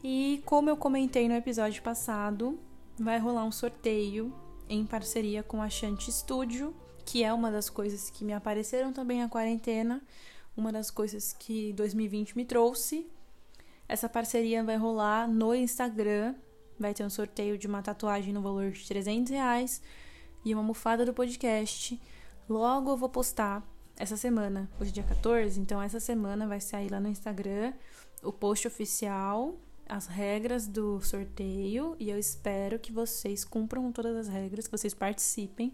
E 0.04 0.42
como 0.46 0.70
eu 0.70 0.78
comentei 0.78 1.28
no 1.28 1.36
episódio 1.36 1.82
passado, 1.82 2.60
vai 3.00 3.18
rolar 3.18 3.44
um 3.44 3.52
sorteio 3.52 4.34
em 4.70 4.86
parceria 4.86 5.44
com 5.44 5.62
a 5.62 5.70
Shanti 5.70 6.12
Studio, 6.12 6.76
que 7.06 7.24
é 7.24 7.34
uma 7.34 7.52
das 7.52 7.70
coisas 7.70 8.10
que 8.10 8.24
me 8.24 8.34
apareceram 8.34 8.92
também 8.92 9.22
na 9.22 9.30
quarentena, 9.30 10.02
uma 10.58 10.72
das 10.72 10.90
coisas 10.90 11.34
que 11.34 11.74
2020 11.74 12.36
me 12.36 12.46
trouxe. 12.46 13.08
Essa 13.88 14.10
parceria 14.10 14.64
vai 14.64 14.78
rolar 14.78 15.28
no 15.28 15.54
Instagram, 15.54 16.36
vai 16.80 16.94
ter 16.94 17.04
um 17.04 17.10
sorteio 17.10 17.58
de 17.58 17.68
uma 17.68 17.82
tatuagem 17.82 18.34
no 18.34 18.42
valor 18.42 18.72
de 18.72 18.88
300 18.88 19.32
reais 19.32 19.82
e 20.44 20.54
uma 20.54 20.62
almofada 20.62 21.06
do 21.06 21.14
podcast. 21.14 22.02
Logo 22.50 22.92
eu 22.92 22.98
vou 22.98 23.10
postar 23.10 23.64
essa 23.98 24.18
semana, 24.18 24.70
hoje 24.80 24.90
é 24.90 24.94
dia 24.94 25.04
14, 25.04 25.60
então 25.60 25.82
essa 25.82 26.00
semana 26.00 26.48
vai 26.48 26.60
sair 26.60 26.92
lá 26.92 27.00
no 27.00 27.08
Instagram 27.08 27.74
o 28.24 28.32
post 28.32 28.68
oficial 28.68 29.56
as 29.88 30.08
regras 30.08 30.68
do 30.68 31.00
sorteio 31.02 31.96
e 32.00 32.10
eu 32.10 32.18
espero 32.18 32.80
que 32.80 32.92
vocês 32.92 33.46
cumpram 33.46 33.92
todas 33.92 34.16
as 34.16 34.28
regras, 34.28 34.66
que 34.68 34.78
vocês 34.78 34.94
participem, 34.94 35.74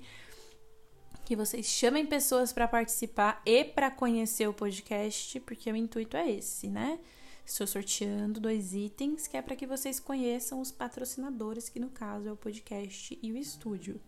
que 1.23 1.35
vocês 1.35 1.65
chamem 1.65 2.05
pessoas 2.05 2.51
para 2.51 2.67
participar 2.67 3.41
e 3.45 3.63
para 3.63 3.89
conhecer 3.89 4.47
o 4.47 4.53
podcast, 4.53 5.39
porque 5.41 5.71
o 5.71 5.75
intuito 5.75 6.17
é 6.17 6.29
esse, 6.29 6.67
né? 6.67 6.99
Estou 7.45 7.65
sorteando 7.65 8.39
dois 8.39 8.73
itens 8.73 9.27
que 9.27 9.37
é 9.37 9.41
para 9.41 9.55
que 9.55 9.65
vocês 9.65 9.99
conheçam 9.99 10.59
os 10.59 10.71
patrocinadores, 10.71 11.69
que 11.69 11.79
no 11.79 11.89
caso 11.89 12.27
é 12.27 12.31
o 12.31 12.37
podcast 12.37 13.17
e 13.21 13.31
o 13.31 13.37
estúdio. 13.37 14.01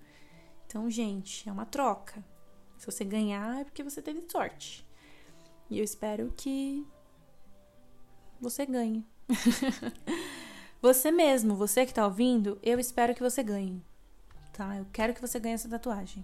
Então, 0.66 0.89
gente, 0.89 1.48
é 1.48 1.52
uma 1.52 1.66
troca. 1.66 2.24
Se 2.78 2.86
você 2.86 3.06
ganhar 3.06 3.62
é 3.62 3.63
porque 3.63 3.84
você 3.84 4.02
teve 4.02 4.24
sorte. 4.30 4.86
E 5.70 5.78
eu 5.80 5.84
espero 5.84 6.34
que 6.36 6.86
você 8.39 8.66
ganhe. 8.66 9.06
você 10.82 11.12
mesmo, 11.12 11.56
você 11.56 11.86
que 11.86 11.93
tá 11.93 12.06
ouvindo, 12.06 12.60
eu 12.62 12.80
espero 12.80 13.13
que 13.13 13.22
você 13.22 13.43
ganhe. 13.43 13.84
Tá? 14.54 14.78
Eu 14.78 14.86
quero 14.91 15.13
que 15.13 15.22
você 15.22 15.39
ganhe 15.39 15.56
essa 15.56 15.69
tatuagem. 15.69 16.24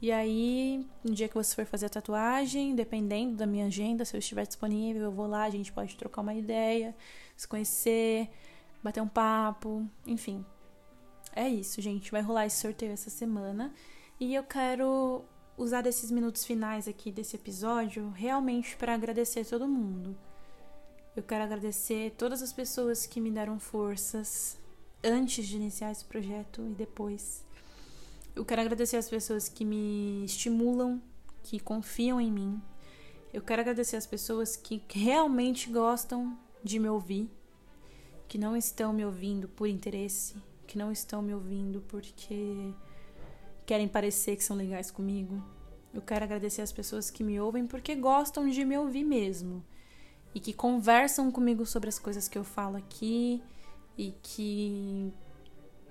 E 0.00 0.12
aí, 0.12 0.86
no 1.02 1.14
dia 1.14 1.28
que 1.28 1.34
você 1.34 1.54
for 1.54 1.64
fazer 1.64 1.86
a 1.86 1.88
tatuagem, 1.88 2.74
dependendo 2.74 3.36
da 3.36 3.46
minha 3.46 3.66
agenda, 3.66 4.04
se 4.04 4.14
eu 4.14 4.18
estiver 4.18 4.46
disponível, 4.46 5.04
eu 5.04 5.10
vou 5.10 5.26
lá, 5.26 5.44
a 5.44 5.50
gente 5.50 5.72
pode 5.72 5.96
trocar 5.96 6.20
uma 6.20 6.34
ideia, 6.34 6.94
se 7.34 7.48
conhecer, 7.48 8.28
bater 8.82 9.02
um 9.02 9.08
papo, 9.08 9.88
enfim. 10.06 10.44
É 11.34 11.48
isso, 11.48 11.80
gente. 11.80 12.10
Vai 12.10 12.20
rolar 12.20 12.46
esse 12.46 12.60
sorteio 12.60 12.92
essa 12.92 13.10
semana. 13.10 13.72
E 14.20 14.34
eu 14.34 14.42
quero 14.42 15.24
usar 15.56 15.80
desses 15.80 16.10
minutos 16.10 16.44
finais 16.44 16.86
aqui 16.86 17.10
desse 17.10 17.36
episódio 17.36 18.10
realmente 18.10 18.76
para 18.76 18.94
agradecer 18.94 19.44
todo 19.46 19.66
mundo. 19.66 20.16
Eu 21.16 21.22
quero 21.22 21.44
agradecer 21.44 22.12
todas 22.18 22.42
as 22.42 22.52
pessoas 22.52 23.06
que 23.06 23.22
me 23.22 23.30
deram 23.30 23.58
forças 23.58 24.58
antes 25.02 25.46
de 25.46 25.56
iniciar 25.56 25.90
esse 25.90 26.04
projeto 26.04 26.60
e 26.70 26.74
depois. 26.74 27.42
Eu 28.34 28.44
quero 28.44 28.60
agradecer 28.60 28.98
as 28.98 29.08
pessoas 29.08 29.48
que 29.48 29.64
me 29.64 30.26
estimulam, 30.26 31.00
que 31.42 31.58
confiam 31.58 32.20
em 32.20 32.30
mim. 32.30 32.60
Eu 33.32 33.40
quero 33.40 33.62
agradecer 33.62 33.96
as 33.96 34.06
pessoas 34.06 34.56
que 34.56 34.82
realmente 34.90 35.70
gostam 35.70 36.38
de 36.62 36.78
me 36.78 36.90
ouvir, 36.90 37.30
que 38.28 38.36
não 38.36 38.54
estão 38.54 38.92
me 38.92 39.02
ouvindo 39.02 39.48
por 39.48 39.68
interesse, 39.68 40.36
que 40.66 40.76
não 40.76 40.92
estão 40.92 41.22
me 41.22 41.32
ouvindo 41.32 41.80
porque 41.88 42.74
querem 43.64 43.88
parecer 43.88 44.36
que 44.36 44.44
são 44.44 44.54
legais 44.54 44.90
comigo. 44.90 45.42
Eu 45.94 46.02
quero 46.02 46.26
agradecer 46.26 46.60
as 46.60 46.72
pessoas 46.72 47.10
que 47.10 47.24
me 47.24 47.40
ouvem 47.40 47.66
porque 47.66 47.94
gostam 47.94 48.46
de 48.50 48.66
me 48.66 48.76
ouvir 48.76 49.02
mesmo 49.02 49.64
e 50.36 50.38
que 50.38 50.52
conversam 50.52 51.30
comigo 51.30 51.64
sobre 51.64 51.88
as 51.88 51.98
coisas 51.98 52.28
que 52.28 52.36
eu 52.36 52.44
falo 52.44 52.76
aqui 52.76 53.42
e 53.96 54.12
que 54.22 55.10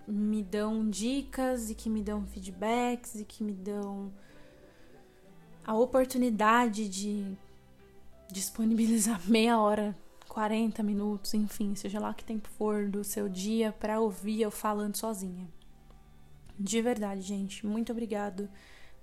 me 0.08 0.44
dão 0.44 0.88
dicas 0.88 1.72
e 1.72 1.74
que 1.74 1.90
me 1.90 2.04
dão 2.04 2.28
feedbacks 2.28 3.16
e 3.16 3.26
que 3.26 3.44
me 3.44 3.54
dão 3.54 4.14
a 5.66 5.74
oportunidade 5.74 6.88
de 6.88 7.36
disponibilizar 8.32 9.20
meia 9.28 9.60
hora, 9.60 9.98
40 10.30 10.84
minutos, 10.84 11.34
enfim, 11.34 11.74
seja 11.74 12.00
lá 12.00 12.14
que 12.14 12.24
tempo 12.24 12.48
for 12.50 12.88
do 12.88 13.04
seu 13.04 13.28
dia 13.28 13.72
para 13.72 14.00
ouvir 14.00 14.44
eu 14.44 14.52
falando 14.52 14.96
sozinha. 14.96 15.50
De 16.60 16.84
verdade, 16.84 17.22
gente, 17.24 17.66
muito 17.66 17.92
obrigado 17.92 18.48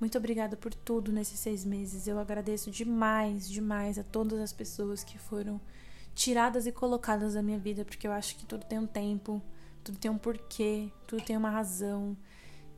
muito 0.02 0.18
obrigada 0.18 0.56
por 0.56 0.74
tudo 0.74 1.12
nesses 1.12 1.38
seis 1.38 1.64
meses. 1.64 2.08
Eu 2.08 2.18
agradeço 2.18 2.72
demais, 2.72 3.48
demais 3.48 4.00
a 4.00 4.02
todas 4.02 4.40
as 4.40 4.52
pessoas 4.52 5.04
que 5.04 5.16
foram 5.16 5.60
tiradas 6.12 6.66
e 6.66 6.72
colocadas 6.72 7.34
da 7.34 7.42
minha 7.42 7.56
vida, 7.56 7.84
porque 7.84 8.08
eu 8.08 8.10
acho 8.10 8.34
que 8.34 8.44
tudo 8.44 8.64
tem 8.64 8.80
um 8.80 8.86
tempo, 8.86 9.40
tudo 9.84 9.96
tem 9.98 10.10
um 10.10 10.18
porquê, 10.18 10.90
tudo 11.06 11.22
tem 11.22 11.36
uma 11.36 11.50
razão. 11.50 12.16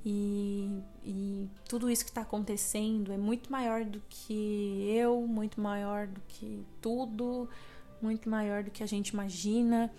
E, 0.04 0.82
e 1.02 1.48
tudo 1.66 1.90
isso 1.90 2.04
que 2.04 2.10
está 2.10 2.20
acontecendo 2.20 3.10
é 3.10 3.16
muito 3.16 3.50
maior 3.50 3.86
do 3.86 4.02
que 4.06 4.86
eu, 4.94 5.26
muito 5.26 5.58
maior 5.58 6.06
do 6.06 6.20
que 6.28 6.62
tudo, 6.82 7.48
muito 8.02 8.28
maior 8.28 8.62
do 8.62 8.70
que 8.70 8.82
a 8.82 8.86
gente 8.86 9.08
imagina. 9.08 9.90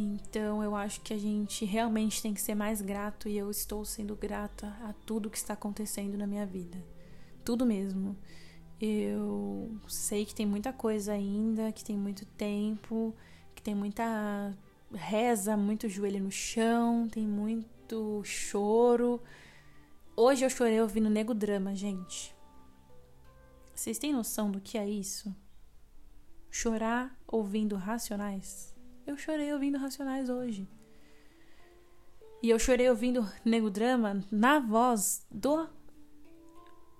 Então 0.00 0.62
eu 0.62 0.76
acho 0.76 1.00
que 1.00 1.12
a 1.12 1.18
gente 1.18 1.64
realmente 1.64 2.22
tem 2.22 2.32
que 2.32 2.40
ser 2.40 2.54
mais 2.54 2.80
grato 2.80 3.28
e 3.28 3.36
eu 3.36 3.50
estou 3.50 3.84
sendo 3.84 4.14
grata 4.14 4.68
a 4.84 4.92
tudo 5.04 5.28
que 5.28 5.36
está 5.36 5.54
acontecendo 5.54 6.16
na 6.16 6.24
minha 6.24 6.46
vida. 6.46 6.78
Tudo 7.44 7.66
mesmo. 7.66 8.16
Eu 8.80 9.76
sei 9.88 10.24
que 10.24 10.32
tem 10.32 10.46
muita 10.46 10.72
coisa 10.72 11.14
ainda, 11.14 11.72
que 11.72 11.82
tem 11.82 11.98
muito 11.98 12.24
tempo, 12.24 13.12
que 13.56 13.60
tem 13.60 13.74
muita 13.74 14.56
reza, 14.94 15.56
muito 15.56 15.88
joelho 15.88 16.22
no 16.22 16.30
chão, 16.30 17.08
tem 17.08 17.26
muito 17.26 18.22
choro. 18.22 19.20
Hoje 20.16 20.44
eu 20.44 20.50
chorei 20.50 20.80
ouvindo 20.80 21.10
Nego 21.10 21.34
Drama, 21.34 21.74
gente. 21.74 22.32
Vocês 23.74 23.98
têm 23.98 24.12
noção 24.12 24.48
do 24.48 24.60
que 24.60 24.78
é 24.78 24.88
isso? 24.88 25.34
Chorar 26.52 27.18
ouvindo 27.26 27.74
Racionais? 27.74 28.77
Eu 29.08 29.16
chorei 29.16 29.50
ouvindo 29.54 29.78
Racionais 29.78 30.28
hoje. 30.28 30.68
E 32.42 32.50
eu 32.50 32.58
chorei 32.58 32.90
ouvindo 32.90 33.26
Nego 33.42 33.70
Drama 33.70 34.22
na 34.30 34.58
voz 34.60 35.26
do 35.30 35.66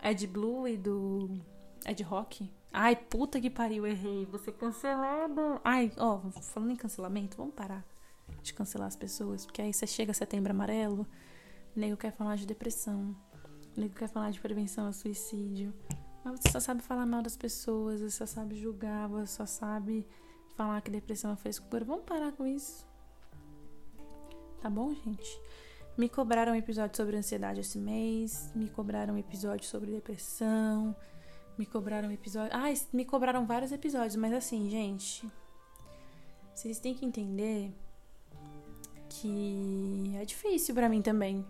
Ed 0.02 0.26
Blue 0.26 0.66
e 0.66 0.78
do 0.78 1.38
Ed 1.86 2.02
Rock. 2.02 2.50
Ai, 2.72 2.96
puta 2.96 3.38
que 3.38 3.50
pariu, 3.50 3.86
errei. 3.86 4.24
Você 4.24 4.50
cancelado. 4.50 5.60
Ai, 5.62 5.92
ó, 5.98 6.18
falando 6.40 6.70
em 6.70 6.76
cancelamento, 6.76 7.36
vamos 7.36 7.54
parar 7.54 7.84
de 8.42 8.54
cancelar 8.54 8.88
as 8.88 8.96
pessoas. 8.96 9.44
Porque 9.44 9.60
aí 9.60 9.74
você 9.74 9.86
chega 9.86 10.14
setembro 10.14 10.50
amarelo, 10.50 11.06
nego 11.76 11.98
quer 11.98 12.12
falar 12.12 12.36
de 12.36 12.46
depressão. 12.46 13.14
Nego 13.76 13.94
quer 13.94 14.08
falar 14.08 14.30
de 14.30 14.40
prevenção 14.40 14.86
ao 14.86 14.94
suicídio. 14.94 15.74
Mas 16.24 16.40
você 16.40 16.52
só 16.52 16.58
sabe 16.58 16.80
falar 16.80 17.04
mal 17.04 17.20
das 17.20 17.36
pessoas, 17.36 18.00
você 18.00 18.16
só 18.16 18.24
sabe 18.24 18.56
julgar, 18.56 19.10
você 19.10 19.26
só 19.26 19.44
sabe 19.44 20.06
falar 20.58 20.80
que 20.80 20.90
depressão 20.90 21.32
é 21.32 21.36
frescura. 21.36 21.84
Vamos 21.84 22.04
parar 22.04 22.32
com 22.32 22.44
isso. 22.44 22.84
Tá 24.60 24.68
bom, 24.68 24.92
gente? 24.92 25.40
Me 25.96 26.08
cobraram 26.08 26.52
um 26.52 26.56
episódio 26.56 26.96
sobre 26.96 27.16
ansiedade 27.16 27.60
esse 27.60 27.78
mês. 27.78 28.50
Me 28.56 28.68
cobraram 28.68 29.14
um 29.14 29.18
episódio 29.18 29.68
sobre 29.68 29.92
depressão. 29.92 30.96
Me 31.56 31.64
cobraram 31.64 32.08
um 32.08 32.12
episódio. 32.12 32.50
Ah, 32.52 32.66
me 32.92 33.04
cobraram 33.04 33.46
vários 33.46 33.70
episódios, 33.70 34.16
mas 34.16 34.32
assim, 34.32 34.68
gente. 34.68 35.30
Vocês 36.52 36.80
têm 36.80 36.92
que 36.92 37.06
entender 37.06 37.72
que 39.08 40.12
é 40.20 40.24
difícil 40.24 40.74
para 40.74 40.88
mim 40.88 41.00
também. 41.00 41.46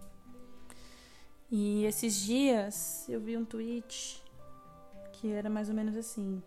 E 1.51 1.87
esses 1.87 2.15
dias 2.15 3.09
eu 3.09 3.23
vi 3.23 3.39
um 3.39 3.45
tweet 3.45 4.23
que 5.15 5.33
era 5.33 5.49
mais 5.49 5.71
ou 5.71 5.75
menos 5.75 5.97
assim. 5.97 6.43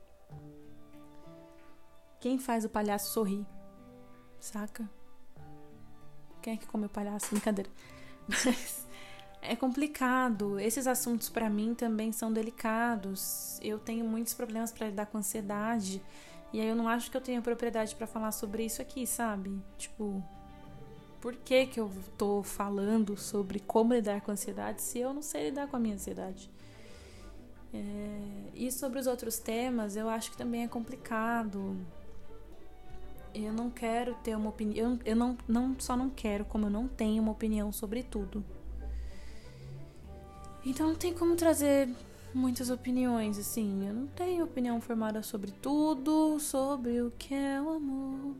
Quem 2.21 2.37
faz 2.37 2.63
o 2.63 2.69
palhaço 2.69 3.11
sorrir? 3.11 3.43
Saca? 4.39 4.87
Quem 6.39 6.53
é 6.53 6.57
que 6.57 6.67
come 6.67 6.85
o 6.85 6.89
palhaço? 6.89 7.27
Brincadeira. 7.33 7.69
Mas 8.27 8.87
é 9.41 9.55
complicado. 9.55 10.59
Esses 10.59 10.85
assuntos 10.85 11.29
para 11.29 11.49
mim 11.49 11.73
também 11.73 12.11
são 12.11 12.31
delicados. 12.31 13.59
Eu 13.59 13.79
tenho 13.79 14.05
muitos 14.05 14.35
problemas 14.35 14.71
para 14.71 14.87
lidar 14.87 15.07
com 15.07 15.17
ansiedade. 15.17 15.99
E 16.53 16.61
aí 16.61 16.67
eu 16.67 16.75
não 16.75 16.87
acho 16.87 17.09
que 17.09 17.17
eu 17.17 17.21
tenho 17.21 17.41
propriedade 17.41 17.95
para 17.95 18.05
falar 18.05 18.31
sobre 18.31 18.63
isso 18.63 18.83
aqui, 18.83 19.07
sabe? 19.07 19.59
Tipo, 19.79 20.23
por 21.19 21.35
que, 21.35 21.65
que 21.65 21.79
eu 21.79 21.91
tô 22.19 22.43
falando 22.43 23.17
sobre 23.17 23.59
como 23.59 23.95
lidar 23.95 24.21
com 24.21 24.31
ansiedade 24.31 24.83
se 24.83 24.99
eu 24.99 25.11
não 25.11 25.23
sei 25.23 25.45
lidar 25.45 25.67
com 25.67 25.75
a 25.75 25.79
minha 25.79 25.95
ansiedade. 25.95 26.51
É, 27.73 28.49
e 28.53 28.71
sobre 28.71 28.99
os 28.99 29.07
outros 29.07 29.39
temas, 29.39 29.95
eu 29.95 30.07
acho 30.07 30.29
que 30.29 30.37
também 30.37 30.63
é 30.63 30.67
complicado. 30.67 31.75
Eu 33.33 33.53
não 33.53 33.69
quero 33.69 34.13
ter 34.23 34.35
uma 34.35 34.49
opinião. 34.49 34.99
Eu 35.05 35.15
não, 35.15 35.37
não 35.47 35.75
só 35.79 35.95
não 35.95 36.09
quero, 36.09 36.45
como 36.45 36.65
eu 36.65 36.69
não 36.69 36.87
tenho 36.87 37.21
uma 37.23 37.31
opinião 37.31 37.71
sobre 37.71 38.03
tudo. 38.03 38.43
Então 40.65 40.89
não 40.89 40.95
tem 40.95 41.13
como 41.13 41.35
trazer 41.35 41.89
muitas 42.33 42.69
opiniões, 42.69 43.37
assim. 43.37 43.87
Eu 43.87 43.93
não 43.93 44.07
tenho 44.07 44.43
opinião 44.43 44.79
formada 44.81 45.23
sobre 45.23 45.51
tudo, 45.51 46.39
sobre 46.39 47.01
o 47.01 47.11
que 47.11 47.33
é 47.33 47.61
o 47.61 47.69
amor, 47.69 48.35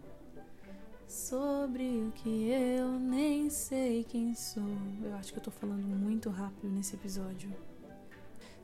sobre 1.08 1.84
o 1.84 2.12
que 2.12 2.50
eu 2.50 2.92
nem 3.00 3.50
sei 3.50 4.04
quem 4.04 4.36
sou. 4.36 4.64
Eu 5.04 5.16
acho 5.16 5.32
que 5.32 5.40
eu 5.40 5.44
tô 5.44 5.52
falando 5.52 5.86
muito 5.86 6.30
rápido 6.30 6.70
nesse 6.70 6.96
episódio. 6.96 7.52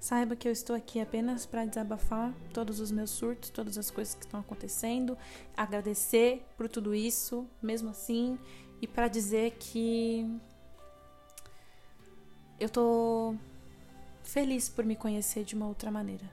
Saiba 0.07 0.37
que 0.37 0.47
eu 0.47 0.53
estou 0.53 0.73
aqui 0.73 1.01
apenas 1.01 1.45
para 1.45 1.65
desabafar 1.65 2.33
todos 2.53 2.79
os 2.79 2.91
meus 2.91 3.09
surtos, 3.09 3.49
todas 3.49 3.77
as 3.77 3.91
coisas 3.91 4.15
que 4.15 4.23
estão 4.23 4.39
acontecendo, 4.39 5.17
agradecer 5.53 6.45
por 6.55 6.69
tudo 6.69 6.95
isso, 6.95 7.45
mesmo 7.61 7.89
assim, 7.89 8.39
e 8.81 8.87
para 8.87 9.09
dizer 9.09 9.57
que 9.59 10.25
eu 12.57 12.69
tô 12.69 13.35
feliz 14.23 14.69
por 14.69 14.85
me 14.85 14.95
conhecer 14.95 15.43
de 15.43 15.55
uma 15.55 15.67
outra 15.67 15.91
maneira. 15.91 16.23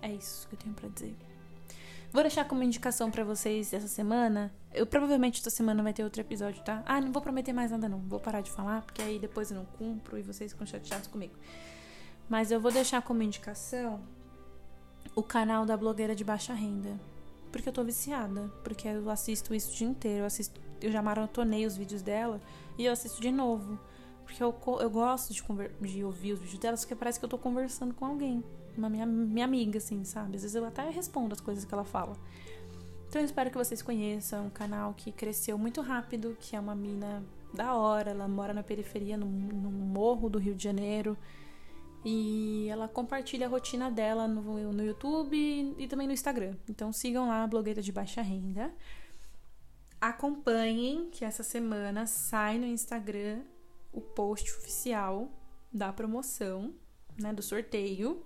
É 0.00 0.10
isso 0.10 0.48
que 0.48 0.54
eu 0.54 0.58
tenho 0.60 0.74
para 0.74 0.88
dizer. 0.88 1.14
Vou 2.10 2.22
deixar 2.22 2.46
como 2.46 2.62
indicação 2.62 3.10
para 3.10 3.22
vocês 3.22 3.70
essa 3.74 3.86
semana. 3.86 4.50
Eu 4.72 4.86
provavelmente 4.86 5.42
essa 5.42 5.50
semana 5.50 5.82
vai 5.82 5.92
ter 5.92 6.04
outro 6.04 6.22
episódio, 6.22 6.64
tá? 6.64 6.82
Ah, 6.86 7.02
não 7.02 7.12
vou 7.12 7.20
prometer 7.20 7.52
mais 7.52 7.70
nada 7.70 7.86
não. 7.86 7.98
Vou 7.98 8.18
parar 8.18 8.40
de 8.40 8.50
falar, 8.50 8.80
porque 8.80 9.02
aí 9.02 9.18
depois 9.18 9.50
eu 9.50 9.58
não 9.58 9.66
cumpro 9.66 10.16
e 10.16 10.22
vocês 10.22 10.52
ficam 10.52 10.66
chateados 10.66 11.06
comigo. 11.06 11.34
Mas 12.30 12.52
eu 12.52 12.60
vou 12.60 12.70
deixar 12.70 13.02
como 13.02 13.24
indicação 13.24 14.00
o 15.16 15.22
canal 15.22 15.66
da 15.66 15.76
blogueira 15.76 16.14
de 16.14 16.22
baixa 16.22 16.54
renda. 16.54 16.98
Porque 17.50 17.68
eu 17.68 17.72
tô 17.72 17.82
viciada. 17.82 18.48
Porque 18.62 18.86
eu 18.86 19.10
assisto 19.10 19.52
isso 19.52 19.72
o 19.72 19.74
dia 19.74 19.88
inteiro. 19.88 20.20
Eu, 20.20 20.26
assisto, 20.26 20.60
eu 20.80 20.92
já 20.92 21.02
maratonei 21.02 21.66
os 21.66 21.76
vídeos 21.76 22.02
dela 22.02 22.40
e 22.78 22.86
eu 22.86 22.92
assisto 22.92 23.20
de 23.20 23.32
novo. 23.32 23.76
Porque 24.24 24.40
eu, 24.40 24.54
eu 24.80 24.88
gosto 24.88 25.34
de, 25.34 25.42
de 25.80 26.04
ouvir 26.04 26.34
os 26.34 26.38
vídeos 26.38 26.60
dela, 26.60 26.76
porque 26.76 26.94
parece 26.94 27.18
que 27.18 27.24
eu 27.24 27.28
tô 27.28 27.36
conversando 27.36 27.92
com 27.92 28.06
alguém. 28.06 28.44
Uma 28.78 28.88
minha, 28.88 29.04
minha 29.04 29.44
amiga, 29.44 29.78
assim, 29.78 30.04
sabe? 30.04 30.36
Às 30.36 30.42
vezes 30.42 30.54
eu 30.54 30.64
até 30.64 30.88
respondo 30.88 31.34
as 31.34 31.40
coisas 31.40 31.64
que 31.64 31.74
ela 31.74 31.84
fala. 31.84 32.16
Então 33.08 33.20
eu 33.20 33.24
espero 33.24 33.50
que 33.50 33.58
vocês 33.58 33.82
conheçam. 33.82 34.46
um 34.46 34.50
canal 34.50 34.94
que 34.96 35.10
cresceu 35.10 35.58
muito 35.58 35.80
rápido, 35.80 36.36
que 36.38 36.54
é 36.54 36.60
uma 36.60 36.76
mina 36.76 37.24
da 37.52 37.74
hora. 37.74 38.12
Ela 38.12 38.28
mora 38.28 38.54
na 38.54 38.62
periferia, 38.62 39.16
no, 39.16 39.26
no 39.26 39.68
morro 39.68 40.30
do 40.30 40.38
Rio 40.38 40.54
de 40.54 40.62
Janeiro. 40.62 41.18
E 42.04 42.66
ela 42.68 42.88
compartilha 42.88 43.46
a 43.46 43.50
rotina 43.50 43.90
dela 43.90 44.26
no, 44.26 44.72
no 44.72 44.84
YouTube 44.84 45.36
e, 45.36 45.74
e 45.84 45.86
também 45.86 46.06
no 46.06 46.12
Instagram. 46.12 46.56
Então 46.68 46.92
sigam 46.92 47.28
lá 47.28 47.44
a 47.44 47.46
blogueira 47.46 47.82
de 47.82 47.92
baixa 47.92 48.22
renda. 48.22 48.72
Acompanhem 50.00 51.10
que 51.10 51.24
essa 51.24 51.42
semana 51.42 52.06
sai 52.06 52.58
no 52.58 52.66
Instagram 52.66 53.42
o 53.92 54.00
post 54.00 54.50
oficial 54.52 55.30
da 55.72 55.92
promoção, 55.92 56.74
né, 57.18 57.32
do 57.32 57.42
sorteio, 57.42 58.24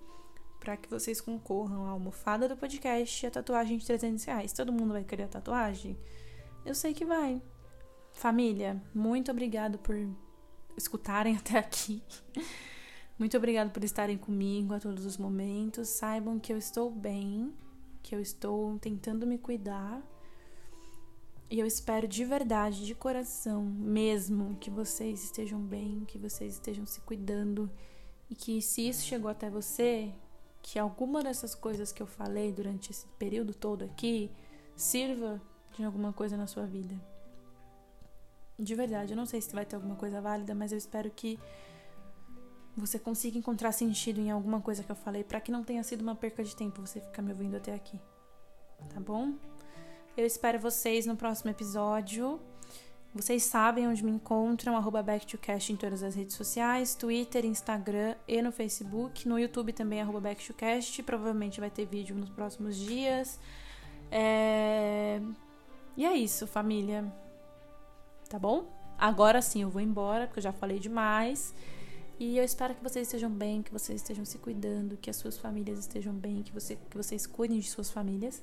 para 0.59 0.77
que 0.77 0.89
vocês 0.89 1.19
concorram 1.19 1.85
à 1.85 1.89
almofada 1.89 2.47
do 2.47 2.55
podcast 2.55 3.25
e 3.25 3.27
a 3.27 3.31
tatuagem 3.31 3.77
de 3.77 3.85
300 3.85 4.23
reais. 4.23 4.53
Todo 4.53 4.71
mundo 4.71 4.93
vai 4.93 5.03
querer 5.03 5.23
a 5.23 5.27
tatuagem? 5.27 5.97
Eu 6.65 6.73
sei 6.73 6.93
que 6.93 7.05
vai. 7.05 7.41
Família, 8.13 8.81
muito 8.93 9.29
obrigado 9.29 9.77
por 9.77 9.95
escutarem 10.77 11.35
até 11.37 11.59
aqui. 11.59 12.01
Muito 13.17 13.37
obrigado 13.37 13.71
por 13.71 13.81
estarem 13.83 14.17
comigo 14.17 14.73
a 14.73 14.79
todos 14.79 15.05
os 15.05 15.17
momentos. 15.17 15.87
Saibam 15.87 16.37
que 16.37 16.51
eu 16.51 16.57
estou 16.57 16.91
bem, 16.91 17.53
que 18.03 18.13
eu 18.13 18.19
estou 18.19 18.77
tentando 18.79 19.25
me 19.25 19.37
cuidar. 19.37 20.01
E 21.49 21.57
eu 21.57 21.65
espero 21.65 22.07
de 22.09 22.25
verdade, 22.25 22.85
de 22.85 22.93
coração 22.93 23.63
mesmo, 23.63 24.57
que 24.57 24.69
vocês 24.69 25.23
estejam 25.23 25.61
bem, 25.61 26.03
que 26.05 26.17
vocês 26.17 26.55
estejam 26.55 26.85
se 26.85 26.99
cuidando 27.01 27.71
e 28.29 28.35
que 28.35 28.61
se 28.61 28.89
isso 28.89 29.05
chegou 29.05 29.29
até 29.29 29.49
você, 29.49 30.11
que 30.61 30.77
alguma 30.77 31.23
dessas 31.23 31.55
coisas 31.55 31.93
que 31.93 32.01
eu 32.01 32.07
falei 32.07 32.51
durante 32.51 32.91
esse 32.91 33.07
período 33.19 33.53
todo 33.53 33.85
aqui 33.85 34.29
sirva 34.75 35.41
de 35.77 35.85
alguma 35.85 36.11
coisa 36.11 36.35
na 36.35 36.47
sua 36.47 36.65
vida. 36.65 36.95
De 38.59 38.75
verdade, 38.75 39.13
eu 39.13 39.17
não 39.17 39.25
sei 39.25 39.39
se 39.39 39.53
vai 39.53 39.65
ter 39.65 39.75
alguma 39.77 39.95
coisa 39.95 40.19
válida, 40.19 40.53
mas 40.53 40.71
eu 40.71 40.77
espero 40.77 41.09
que 41.11 41.39
você 42.75 42.99
consiga 42.99 43.37
encontrar 43.37 43.71
sentido 43.71 44.19
em 44.19 44.31
alguma 44.31 44.59
coisa 44.59 44.83
que 44.83 44.91
eu 44.91 44.95
falei 44.95 45.23
para 45.23 45.39
que 45.39 45.51
não 45.51 45.63
tenha 45.63 45.83
sido 45.83 46.01
uma 46.01 46.15
perca 46.15 46.43
de 46.43 46.55
tempo 46.55 46.81
você 46.81 46.99
ficar 46.99 47.21
me 47.21 47.31
ouvindo 47.31 47.55
até 47.55 47.73
aqui. 47.73 47.99
Tá 48.93 48.99
bom? 48.99 49.33
Eu 50.17 50.25
espero 50.25 50.59
vocês 50.59 51.05
no 51.05 51.15
próximo 51.15 51.51
episódio. 51.51 52.39
Vocês 53.13 53.43
sabem 53.43 53.87
onde 53.87 54.03
me 54.03 54.11
encontram, 54.11 54.75
arroba 54.75 55.01
backtocast 55.01 55.71
em 55.71 55.77
todas 55.77 56.03
as 56.03 56.15
redes 56.15 56.35
sociais, 56.35 56.95
Twitter, 56.95 57.45
Instagram 57.45 58.15
e 58.27 58.41
no 58.41 58.51
Facebook. 58.51 59.25
No 59.25 59.39
YouTube 59.39 59.71
também, 59.71 60.01
arroba 60.01 60.19
backtocast. 60.19 61.01
Provavelmente 61.03 61.61
vai 61.61 61.69
ter 61.69 61.85
vídeo 61.85 62.13
nos 62.13 62.29
próximos 62.29 62.75
dias. 62.75 63.39
É... 64.11 65.21
E 65.95 66.05
é 66.05 66.13
isso, 66.13 66.45
família. 66.45 67.05
Tá 68.29 68.37
bom? 68.37 68.65
Agora 68.97 69.41
sim 69.41 69.61
eu 69.61 69.69
vou 69.69 69.81
embora, 69.81 70.27
porque 70.27 70.39
eu 70.39 70.43
já 70.43 70.51
falei 70.51 70.77
demais. 70.77 71.53
E 72.19 72.37
eu 72.37 72.43
espero 72.43 72.73
que 72.73 72.81
vocês 72.81 73.07
estejam 73.07 73.29
bem, 73.29 73.61
que 73.61 73.71
vocês 73.71 74.01
estejam 74.01 74.23
se 74.23 74.37
cuidando, 74.37 74.97
que 74.97 75.09
as 75.09 75.17
suas 75.17 75.37
famílias 75.37 75.79
estejam 75.79 76.13
bem, 76.13 76.43
que, 76.43 76.53
você, 76.53 76.77
que 76.89 76.95
vocês 76.95 77.27
cuidem 77.27 77.59
de 77.59 77.69
suas 77.69 77.91
famílias. 77.91 78.41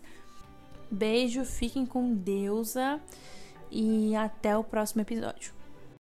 Beijo, 0.91 1.45
fiquem 1.45 1.87
com 1.87 2.15
Deusa 2.15 3.01
e 3.71 4.15
até 4.15 4.57
o 4.57 4.63
próximo 4.63 5.01
episódio. 5.01 5.62